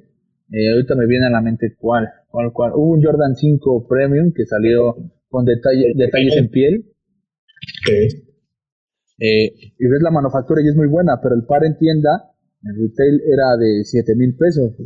Eh, 0.52 0.72
ahorita 0.74 0.96
me 0.96 1.08
viene 1.08 1.28
a 1.28 1.30
la 1.30 1.42
mente 1.42 1.76
cuál, 1.78 2.10
cuál, 2.30 2.52
cuál. 2.54 2.72
Hubo 2.76 2.92
un 2.92 3.04
Jordan 3.04 3.36
5 3.36 3.88
Premium 3.88 4.34
que 4.36 4.46
salió 4.46 4.96
con 5.30 5.46
detalle, 5.46 5.94
detalles 5.96 6.36
en 6.38 6.50
piel. 6.50 6.86
Sí. 7.86 8.32
Eh, 9.20 9.54
y 9.78 9.88
ves 9.88 10.02
la 10.02 10.12
manufactura 10.12 10.62
y 10.62 10.68
es 10.68 10.76
muy 10.76 10.88
buena, 10.88 11.20
pero 11.22 11.36
el 11.36 11.46
par 11.46 11.64
en 11.64 11.78
tienda, 11.78 12.31
el 12.64 12.76
retail 12.76 13.22
era 13.26 13.58
de 13.58 13.84
7 13.84 14.16
mil 14.16 14.36
pesos. 14.38 14.78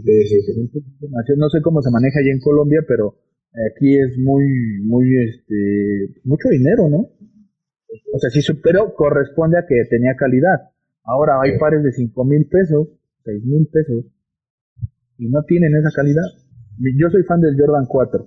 No 1.38 1.50
sé 1.50 1.62
cómo 1.62 1.82
se 1.82 1.92
maneja 1.92 2.20
allá 2.20 2.32
en 2.32 2.40
Colombia, 2.40 2.80
pero 2.88 3.16
aquí 3.72 3.98
es 4.00 4.18
muy, 4.18 4.46
muy, 4.84 5.06
este, 5.28 6.22
mucho 6.24 6.50
dinero, 6.50 6.90
¿no? 6.90 7.10
O 8.14 8.20
sea, 8.20 8.30
sí, 8.30 8.42
pero 8.64 8.94
corresponde 8.96 9.58
a 9.58 9.66
que 9.68 9.76
tenía 9.90 10.16
calidad. 10.18 10.72
Ahora 11.04 11.40
hay 11.44 11.58
pares 11.60 11.84
de 11.84 11.92
5 11.92 12.26
mil 12.26 12.48
pesos, 12.48 12.88
6 13.24 13.44
mil 13.46 13.68
pesos, 13.68 14.06
y 15.18 15.30
no 15.30 15.44
tienen 15.44 15.76
esa 15.76 15.92
calidad. 15.96 16.26
Yo 16.98 17.10
soy 17.10 17.24
fan 17.24 17.42
del 17.42 17.56
Jordan 17.60 17.86
4, 17.88 18.26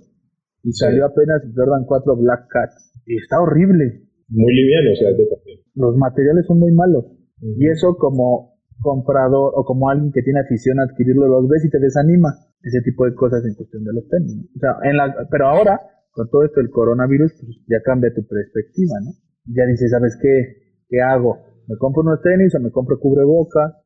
y 0.63 0.71
salió 0.73 1.05
apenas 1.05 1.43
Jordan 1.55 1.85
4 1.85 2.15
Black 2.17 2.47
Cat, 2.49 2.69
y 3.05 3.17
está 3.17 3.41
horrible. 3.41 4.05
Muy 4.29 4.53
liviano, 4.53 4.91
o 4.93 4.95
sea, 4.95 5.11
de. 5.11 5.27
Los 5.75 5.95
materiales 5.97 6.45
son 6.45 6.59
muy 6.59 6.71
malos, 6.71 7.05
y 7.41 7.67
eso 7.67 7.95
como 7.97 8.58
comprador 8.81 9.53
o 9.55 9.63
como 9.63 9.89
alguien 9.89 10.11
que 10.11 10.21
tiene 10.21 10.39
afición 10.39 10.79
a 10.79 10.83
adquirirlo, 10.83 11.27
los 11.27 11.47
ves 11.47 11.65
y 11.65 11.69
te 11.69 11.79
desanima. 11.79 12.33
Ese 12.61 12.81
tipo 12.83 13.05
de 13.05 13.15
cosas 13.15 13.43
en 13.45 13.55
cuestión 13.55 13.83
de 13.83 13.93
los 13.93 14.07
tenis. 14.09 14.35
O 14.55 14.59
sea, 14.59 14.75
en 14.83 14.97
la, 14.97 15.15
pero 15.31 15.47
ahora, 15.47 15.79
con 16.11 16.29
todo 16.29 16.43
esto 16.43 16.59
del 16.59 16.69
coronavirus, 16.69 17.31
pues 17.39 17.55
ya 17.67 17.79
cambia 17.81 18.13
tu 18.13 18.27
perspectiva, 18.27 18.99
¿no? 18.99 19.15
Ya 19.55 19.63
dices, 19.65 19.91
¿sabes 19.91 20.17
qué? 20.21 20.83
¿Qué 20.89 20.99
hago? 20.99 21.39
¿Me 21.67 21.77
compro 21.77 22.01
unos 22.01 22.21
tenis 22.21 22.53
o 22.55 22.59
me 22.59 22.71
compro 22.71 22.99
cubrebocas? 22.99 23.79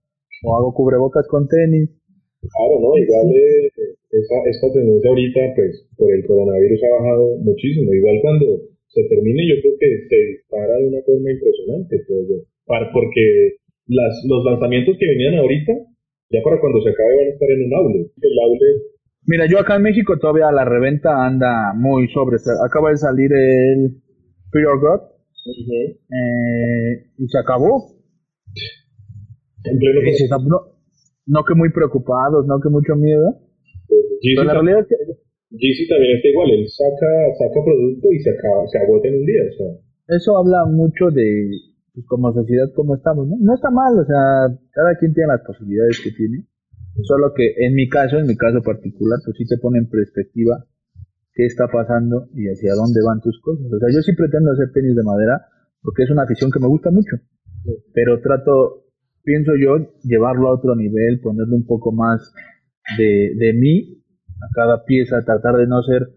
¿O 0.44 0.58
hago 0.58 0.74
cubrebocas 0.74 1.28
con 1.28 1.48
tenis? 1.48 1.90
Claro, 2.42 2.82
¿no? 2.82 2.98
Igual 2.98 3.30
eh, 3.30 3.70
esa, 4.10 4.36
esta 4.50 4.68
tendencia 4.74 5.10
ahorita, 5.10 5.40
pues, 5.56 5.88
por 5.96 6.10
el 6.12 6.26
coronavirus 6.26 6.82
ha 6.84 7.04
bajado 7.04 7.38
muchísimo. 7.46 7.94
Igual 7.94 8.18
cuando 8.22 8.46
se 8.88 9.04
termine, 9.10 9.42
yo 9.50 9.56
creo 9.62 9.76
que 9.80 9.90
se 10.10 10.20
dispara 10.34 10.78
de 10.78 10.88
una 10.88 11.02
forma 11.06 11.30
impresionante, 11.30 12.02
creo 12.06 12.22
yo. 12.26 12.38
porque 12.94 13.58
las, 13.88 14.24
los 14.28 14.46
lanzamientos 14.46 14.96
que 15.00 15.08
venían 15.08 15.36
ahorita, 15.36 15.74
ya 16.30 16.40
para 16.44 16.60
cuando 16.60 16.82
se 16.82 16.90
acabe 16.90 17.18
van 17.18 17.28
a 17.28 17.34
estar 17.34 17.50
en 17.50 17.64
un 17.66 17.74
outlet. 17.74 18.12
El 18.22 18.40
outlet 18.40 18.94
Mira, 19.26 19.46
yo 19.48 19.58
acá 19.60 19.78
en 19.78 19.84
México 19.84 20.20
todavía 20.20 20.52
la 20.52 20.66
reventa 20.66 21.26
anda 21.26 21.74
muy 21.76 22.10
sobre. 22.10 22.38
Acaba 22.66 22.90
de 22.92 22.98
salir 22.98 23.32
el 23.32 24.02
Fear 24.52 24.80
God 24.80 25.02
eh, 26.12 27.08
y 27.18 27.28
se 27.28 27.40
acabó. 27.40 27.96
en 29.64 29.80
pleno 29.80 30.02
no, 30.46 30.60
no 31.26 31.44
que 31.46 31.56
muy 31.56 31.72
preocupados, 31.72 32.46
no 32.46 32.60
que 32.60 32.70
mucho 32.70 32.96
miedo. 32.96 33.40
Pero 34.22 34.44
la 34.44 34.54
realidad 34.54 34.80
es 34.82 34.88
que 34.88 34.96
Yeezy 35.52 35.88
también 35.88 36.18
está 36.18 36.28
igual, 36.30 36.50
él 36.52 36.68
saca, 36.68 37.12
saca 37.38 37.64
producto 37.64 38.08
y 38.12 38.20
se 38.20 38.32
acaba, 38.32 38.68
se 38.68 38.78
agota 38.80 39.08
en 39.08 39.16
un 39.16 39.26
día, 39.26 39.42
o 39.46 39.54
sea. 39.54 40.18
eso 40.18 40.38
habla 40.38 40.66
mucho 40.66 41.12
de 41.12 41.52
pues, 41.94 42.06
como 42.08 42.34
sociedad 42.34 42.68
como 42.76 42.96
estamos, 42.96 43.28
¿no? 43.28 43.38
No 43.40 43.54
está 43.56 43.70
mal, 43.70 43.98
o 43.98 44.06
sea, 44.06 44.50
cada 44.72 44.96
quien 44.98 45.14
tiene 45.14 45.28
las 45.28 45.46
posibilidades 45.46 46.02
que 46.04 46.12
tiene. 46.12 46.48
Solo 47.04 47.34
que 47.34 47.54
en 47.58 47.74
mi 47.74 47.90
caso, 47.90 48.20
en 48.20 48.28
mi 48.28 48.36
caso 48.36 48.62
particular, 48.62 49.20
pues 49.26 49.38
sí 49.38 49.46
te 49.46 49.58
pone 49.58 49.80
en 49.80 49.90
perspectiva 49.90 50.66
qué 51.34 51.46
está 51.46 51.68
pasando 51.68 52.30
y 52.34 52.46
hacia 52.46 52.76
dónde 52.76 53.02
van 53.06 53.22
tus 53.22 53.40
cosas. 53.42 53.66
O 53.66 53.80
sea, 53.80 53.90
yo 53.90 54.02
sí 54.02 54.14
pretendo 54.14 54.52
hacer 54.52 54.72
tenis 54.74 54.96
de 54.96 55.04
madera 55.04 55.42
porque 55.82 56.04
es 56.04 56.12
una 56.12 56.24
afición 56.24 56.52
que 56.52 56.60
me 56.60 56.68
gusta 56.68 56.92
mucho, 56.92 57.18
pero 57.94 58.22
trato, 58.22 58.86
pienso 59.24 59.52
yo, 59.60 59.94
llevarlo 60.04 60.50
a 60.50 60.56
otro 60.56 60.76
nivel, 60.76 61.20
ponerle 61.22 61.56
un 61.56 61.66
poco 61.66 61.92
más 61.92 62.34
de, 62.98 63.34
de 63.38 63.54
mí 63.54 64.04
a 64.42 64.48
cada 64.54 64.86
pieza, 64.86 65.24
tratar 65.26 65.58
de 65.58 65.68
no 65.68 65.80
hacer 65.80 66.08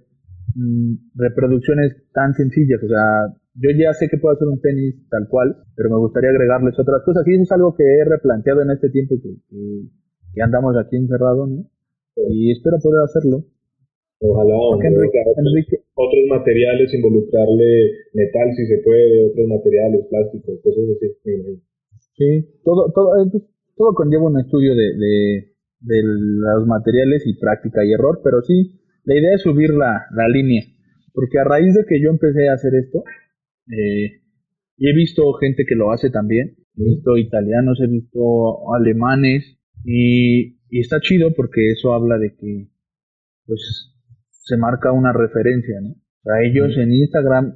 mm, 0.54 0.94
reproducciones 1.14 1.96
tan 2.12 2.34
sencillas. 2.34 2.80
O 2.82 2.88
sea, 2.88 3.34
yo 3.58 3.70
ya 3.72 3.92
sé 3.94 4.08
que 4.08 4.18
puedo 4.18 4.34
hacer 4.34 4.48
un 4.48 4.60
tenis 4.60 5.08
tal 5.08 5.28
cual, 5.28 5.56
pero 5.74 5.90
me 5.90 5.96
gustaría 5.98 6.30
agregarles 6.30 6.78
otras 6.78 7.02
cosas 7.04 7.26
y 7.26 7.34
eso 7.34 7.42
es 7.42 7.52
algo 7.52 7.74
que 7.74 7.84
he 7.84 8.04
replanteado 8.04 8.62
en 8.62 8.70
este 8.70 8.90
tiempo 8.90 9.16
que, 9.22 9.32
que, 9.48 9.60
que 10.34 10.42
andamos 10.42 10.76
aquí 10.76 10.96
encerrados, 10.96 11.48
¿no? 11.48 11.64
Y 12.28 12.52
espero 12.52 12.76
poder 12.82 13.02
hacerlo. 13.04 13.44
Ojalá, 14.20 14.54
hombre, 14.56 14.88
Enrique, 14.88 15.20
otros, 15.20 15.44
Enrique, 15.44 15.76
otros 15.92 16.24
materiales, 16.30 16.94
involucrarle 16.94 17.68
metal 18.14 18.48
si 18.56 18.66
se 18.66 18.78
puede, 18.82 19.28
otros 19.28 19.46
materiales, 19.46 20.06
plásticos, 20.08 20.60
cosas 20.62 20.84
así. 20.96 21.60
Sí, 22.16 22.60
todo, 22.64 22.90
todo, 22.94 23.12
todo 23.76 23.94
conlleva 23.94 24.24
un 24.24 24.40
estudio 24.40 24.74
de, 24.74 24.96
de, 24.96 25.52
de 25.80 26.02
los 26.02 26.66
materiales 26.66 27.26
y 27.26 27.38
práctica 27.38 27.84
y 27.84 27.92
error, 27.92 28.20
pero 28.24 28.40
sí, 28.40 28.80
la 29.04 29.18
idea 29.18 29.34
es 29.34 29.42
subir 29.42 29.74
la, 29.74 30.06
la 30.14 30.28
línea, 30.28 30.62
porque 31.12 31.38
a 31.38 31.44
raíz 31.44 31.74
de 31.74 31.84
que 31.86 32.00
yo 32.00 32.08
empecé 32.08 32.48
a 32.48 32.54
hacer 32.54 32.74
esto, 32.74 33.04
eh, 33.68 34.20
y 34.76 34.90
he 34.90 34.94
visto 34.94 35.32
gente 35.34 35.64
que 35.66 35.74
lo 35.74 35.92
hace 35.92 36.10
también, 36.10 36.56
he 36.76 36.84
visto 36.84 37.16
italianos, 37.16 37.80
he 37.80 37.86
visto 37.86 38.74
alemanes, 38.74 39.58
y, 39.84 40.58
y 40.68 40.80
está 40.80 41.00
chido 41.00 41.32
porque 41.34 41.72
eso 41.72 41.94
habla 41.94 42.18
de 42.18 42.34
que, 42.36 42.68
pues, 43.46 43.94
se 44.30 44.56
marca 44.56 44.92
una 44.92 45.12
referencia, 45.12 45.80
¿no? 45.80 45.90
O 45.90 46.22
sea, 46.22 46.42
ellos 46.42 46.76
en 46.76 46.92
Instagram 46.92 47.54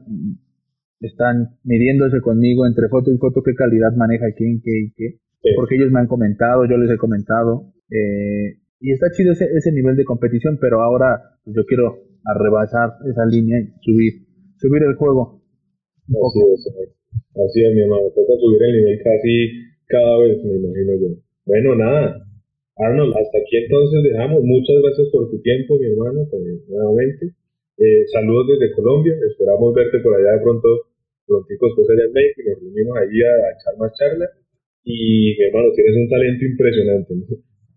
están 1.01 1.59
midiéndose 1.65 2.21
conmigo 2.21 2.67
entre 2.67 2.89
foto 2.89 3.13
y 3.13 3.19
foto 3.19 3.43
qué 3.43 3.55
calidad 3.55 3.93
maneja 3.97 4.27
quién, 4.37 4.61
qué 4.63 4.71
y 4.71 4.93
qué. 4.93 5.19
Sí. 5.43 5.51
Porque 5.57 5.77
ellos 5.77 5.91
me 5.91 6.01
han 6.01 6.07
comentado, 6.07 6.65
yo 6.69 6.77
les 6.77 6.91
he 6.91 6.97
comentado. 6.99 7.73
eh, 7.91 8.61
y 8.81 8.93
está 8.93 9.11
chido 9.11 9.33
ese, 9.33 9.45
ese 9.45 9.73
nivel 9.73 9.95
de 9.97 10.05
competición, 10.05 10.59
pero 10.61 10.81
ahora 10.81 11.21
pues, 11.45 11.55
yo 11.55 11.65
quiero 11.67 11.99
arrebasar 12.25 12.91
esa 13.11 13.27
línea 13.27 13.61
y 13.61 13.67
subir, 13.83 14.27
subir 14.57 14.83
el 14.83 14.95
juego. 14.95 15.40
Así 16.11 16.41
es, 16.43 16.67
así 17.39 17.59
es, 17.63 17.75
mi 17.75 17.83
hermano. 17.83 18.11
Toca 18.11 18.35
subir 18.43 18.63
el 18.63 18.73
nivel 18.83 18.99
casi 19.03 19.35
cada 19.87 20.19
vez, 20.19 20.43
me 20.43 20.59
imagino 20.59 20.93
yo. 20.99 21.09
Bueno, 21.47 21.75
nada. 21.77 22.27
Arnold, 22.77 23.15
hasta 23.15 23.39
aquí 23.39 23.57
entonces 23.63 24.03
dejamos. 24.03 24.43
Muchas 24.43 24.77
gracias 24.83 25.09
por 25.13 25.31
tu 25.31 25.41
tiempo, 25.43 25.79
mi 25.79 25.87
hermano, 25.87 26.27
nuevamente. 26.69 27.31
Eh, 27.79 28.05
saludos 28.13 28.49
desde 28.49 28.75
Colombia. 28.75 29.15
Esperamos 29.31 29.75
verte 29.75 30.01
por 30.01 30.15
allá 30.15 30.33
de 30.37 30.43
pronto, 30.43 30.69
prontico 31.27 31.67
después 31.67 31.91
allá 31.91 32.05
en 32.07 32.13
México. 32.13 32.41
Nos 32.51 32.61
reunimos 32.61 32.97
ahí 32.99 33.19
a, 33.23 33.33
a 33.47 33.51
echar 33.55 33.75
más 33.79 33.93
charlas. 33.95 34.31
Y, 34.85 35.37
mi 35.39 35.45
hermano, 35.45 35.69
tienes 35.77 35.95
un 35.95 36.09
talento 36.09 36.45
impresionante. 36.45 37.15
¿no? 37.15 37.25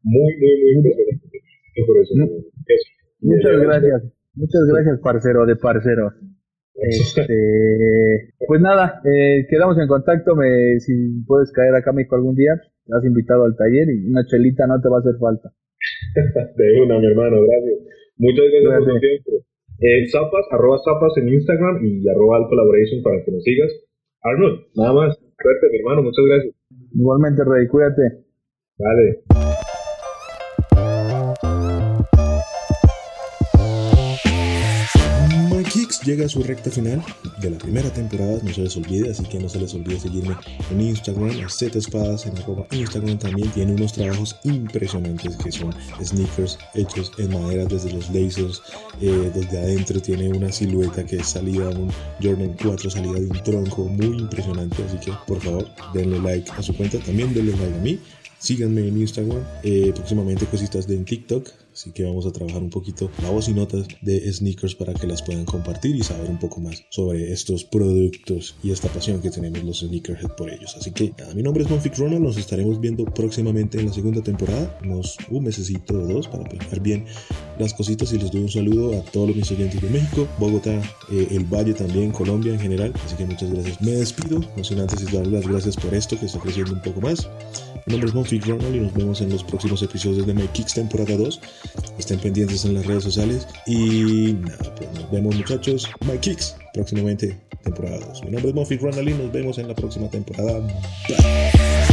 Muy, 0.04 0.32
muy, 0.39 0.56
muy 0.58 0.72
impresionante. 0.82 1.28
Por 1.86 1.98
eso. 1.98 2.13
Muchas 3.22 3.60
gracias. 3.60 4.04
Muchas 4.36 4.62
gracias, 4.65 5.00
parcero 5.00 5.46
de 5.46 5.56
parcero. 5.56 6.12
Este, 6.84 8.34
pues 8.48 8.60
nada, 8.60 9.00
eh, 9.06 9.46
quedamos 9.50 9.78
en 9.78 9.88
contacto. 9.88 10.36
Me, 10.36 10.80
si 10.80 11.24
puedes 11.26 11.52
caer 11.52 11.76
acá 11.76 11.92
a 11.92 11.94
México 11.94 12.16
algún 12.16 12.36
día, 12.36 12.54
te 12.86 12.96
has 12.96 13.06
invitado 13.06 13.46
al 13.46 13.56
taller 13.56 13.90
y 13.90 14.10
una 14.10 14.26
chelita 14.26 14.66
no 14.68 14.82
te 14.82 14.90
va 14.90 14.98
a 14.98 15.00
hacer 15.00 15.16
falta. 15.20 15.54
De 16.58 16.82
una, 16.82 17.00
mi 17.00 17.08
hermano, 17.08 17.38
gracias. 17.42 17.80
Muchas 18.18 18.46
gracias 18.50 18.84
por 18.84 18.94
tu 18.94 19.00
tiempo. 19.00 19.32
Eh, 19.80 20.08
zapas, 20.10 20.46
arroba 20.52 20.78
zapas 20.84 21.14
en 21.18 21.30
Instagram 21.30 21.86
y 21.86 22.08
arroba 22.10 22.38
al 22.38 22.48
collaboration 22.48 23.04
para 23.04 23.24
que 23.24 23.32
nos 23.32 23.44
sigas. 23.44 23.71
Arnold, 24.21 24.67
nada 24.76 24.94
más. 24.94 25.17
Suerte, 25.17 25.67
mi 25.71 25.78
hermano, 25.80 26.04
muchas 26.04 26.26
gracias. 26.26 26.56
Igualmente, 26.94 27.44
Rey, 27.44 27.67
cuídate. 27.67 28.24
Vale. 28.78 29.52
Llega 36.04 36.25
a 36.25 36.29
su 36.29 36.43
recta 36.43 36.69
final 36.69 37.04
de 37.39 37.49
la 37.49 37.58
primera 37.58 37.89
temporada, 37.91 38.39
no 38.43 38.54
se 38.54 38.62
les 38.62 38.75
olvide, 38.77 39.12
así 39.12 39.23
que 39.23 39.39
no 39.39 39.49
se 39.49 39.60
les 39.60 39.73
olvide 39.73 39.99
seguirme 39.99 40.35
en 40.71 40.81
Instagram, 40.81 41.45
a 41.45 41.49
Z 41.49 41.77
Espadas 41.77 42.25
en 42.25 42.37
arroba 42.37 42.65
Instagram 42.71 43.17
también 43.17 43.49
tiene 43.51 43.73
unos 43.73 43.93
trabajos 43.93 44.35
impresionantes 44.43 45.35
que 45.37 45.51
son 45.51 45.73
sneakers 46.04 46.58
hechos 46.73 47.12
en 47.17 47.31
madera 47.31 47.65
desde 47.65 47.93
los 47.93 48.10
lasers, 48.10 48.62
eh, 49.01 49.31
desde 49.33 49.58
adentro 49.58 50.01
tiene 50.01 50.29
una 50.29 50.51
silueta 50.51 51.06
que 51.06 51.17
es 51.17 51.27
salida 51.27 51.69
de 51.69 51.75
un 51.75 51.91
Jordan 52.21 52.56
4, 52.62 52.89
salida 52.89 53.19
de 53.19 53.27
un 53.27 53.43
tronco 53.43 53.85
muy 53.85 54.17
impresionante, 54.19 54.83
así 54.83 54.97
que 54.97 55.12
por 55.27 55.41
favor 55.41 55.67
denle 55.93 56.19
like 56.19 56.51
a 56.51 56.62
su 56.62 56.75
cuenta, 56.75 56.99
también 56.99 57.33
denle 57.33 57.51
like 57.54 57.75
a 57.75 57.81
mí. 57.81 57.99
Síganme 58.39 58.85
en 58.85 58.97
Instagram, 58.97 59.41
eh, 59.63 59.93
próximamente 59.95 60.45
cositas 60.47 60.85
de 60.85 60.95
en 60.95 61.06
TikTok, 61.06 61.47
Así 61.74 61.92
que 61.92 62.04
vamos 62.04 62.26
a 62.26 62.32
trabajar 62.32 62.62
un 62.62 62.69
poquito 62.69 63.10
la 63.21 63.30
voz 63.30 63.50
y 63.50 63.54
notas 63.54 63.88
de 64.02 64.32
sneakers 64.32 64.76
para 64.76 64.94
que 64.94 65.08
las 65.08 65.24
puedan 65.24 65.46
compartir 65.46 65.96
y 65.96 66.04
saber 66.04 66.30
un 66.30 66.40
poco 66.40 66.62
más 66.62 66.84
sobre 66.90 67.34
estos 67.34 67.63
productos 67.63 68.56
y 68.63 68.71
esta 68.71 68.90
pasión 68.90 69.21
que 69.21 69.32
tenemos 69.32 69.63
los 69.63 69.80
sneakerhead 69.80 70.36
por 70.38 70.50
ellos. 70.50 70.76
Así 70.78 70.92
que 70.92 71.13
nada, 71.17 71.34
mi 71.34 71.42
nombre 71.42 71.63
es 71.63 71.69
Monfik 71.69 71.98
Ronald, 71.98 72.24
nos 72.24 72.38
estaremos 72.38 72.80
viendo 72.80 73.06
próximamente 73.06 73.80
en 73.80 73.88
la 73.88 73.94
segunda 73.94 74.21
temporada, 74.21 74.80
unos 74.84 75.17
un 75.30 75.44
mesecito 75.44 75.96
o 75.96 76.08
dos 76.08 76.28
para 76.28 76.44
planear 76.44 76.80
bien 76.80 77.06
las 77.60 77.74
cositas 77.74 78.12
y 78.13 78.17
les 78.17 78.32
doy 78.32 78.42
un 78.42 78.50
saludo 78.50 79.00
a 79.00 79.04
todos 79.12 79.36
mis 79.36 79.52
oyentes 79.52 79.82
de 79.82 79.90
México, 79.90 80.28
Bogotá, 80.40 80.82
eh, 81.12 81.28
el 81.32 81.46
Valle 81.46 81.74
también, 81.74 82.12
Colombia 82.12 82.54
en 82.54 82.60
general. 82.60 82.94
Así 83.06 83.15
que 83.15 83.26
muchas 83.26 83.52
gracias. 83.52 83.82
Me 83.82 83.92
despido, 83.92 84.42
no 84.56 84.63
sin 84.63 84.80
antes 84.80 85.12
dar 85.12 85.28
las 85.28 85.48
gracias 85.48 85.76
por 85.76 85.94
esto 85.94 86.19
que 86.19 86.26
está 86.26 86.40
creciendo 86.40 86.74
un 86.74 86.82
poco 86.82 87.02
más. 87.02 87.28
Mi 87.86 87.92
nombre 87.92 88.10
es 88.10 88.15
Monfik 88.15 88.46
Ronald 88.46 88.76
y 88.76 88.80
nos 88.80 88.94
vemos 88.94 89.21
en 89.21 89.30
los 89.30 89.44
próximos 89.44 89.82
episodios 89.84 90.26
de 90.26 90.34
My 90.34 90.48
Kicks 90.48 90.74
temporada 90.74 91.17
2. 91.17 91.40
Estén 91.98 92.20
pendientes 92.20 92.66
en 92.66 92.74
las 92.76 92.86
redes 92.86 93.04
sociales 93.04 93.48
y 93.66 94.34
nada, 94.34 94.76
pues 94.76 94.90
nos 94.94 95.12
vemos 95.12 95.36
muchachos. 95.36 95.90
My 96.06 96.18
Kicks 96.18 96.56
próximamente 96.74 97.40
temporada 97.64 98.00
2. 98.00 98.24
Mi 98.26 98.32
nombre 98.32 98.50
es 98.50 98.56
Monfik 98.56 98.82
Ronald 98.82 99.10
y 99.10 99.14
nos 99.14 99.32
vemos 99.32 99.58
en 99.58 99.68
la 99.68 99.76
próxima 99.76 100.10
temporada. 100.10 100.60
Bye. 101.08 101.92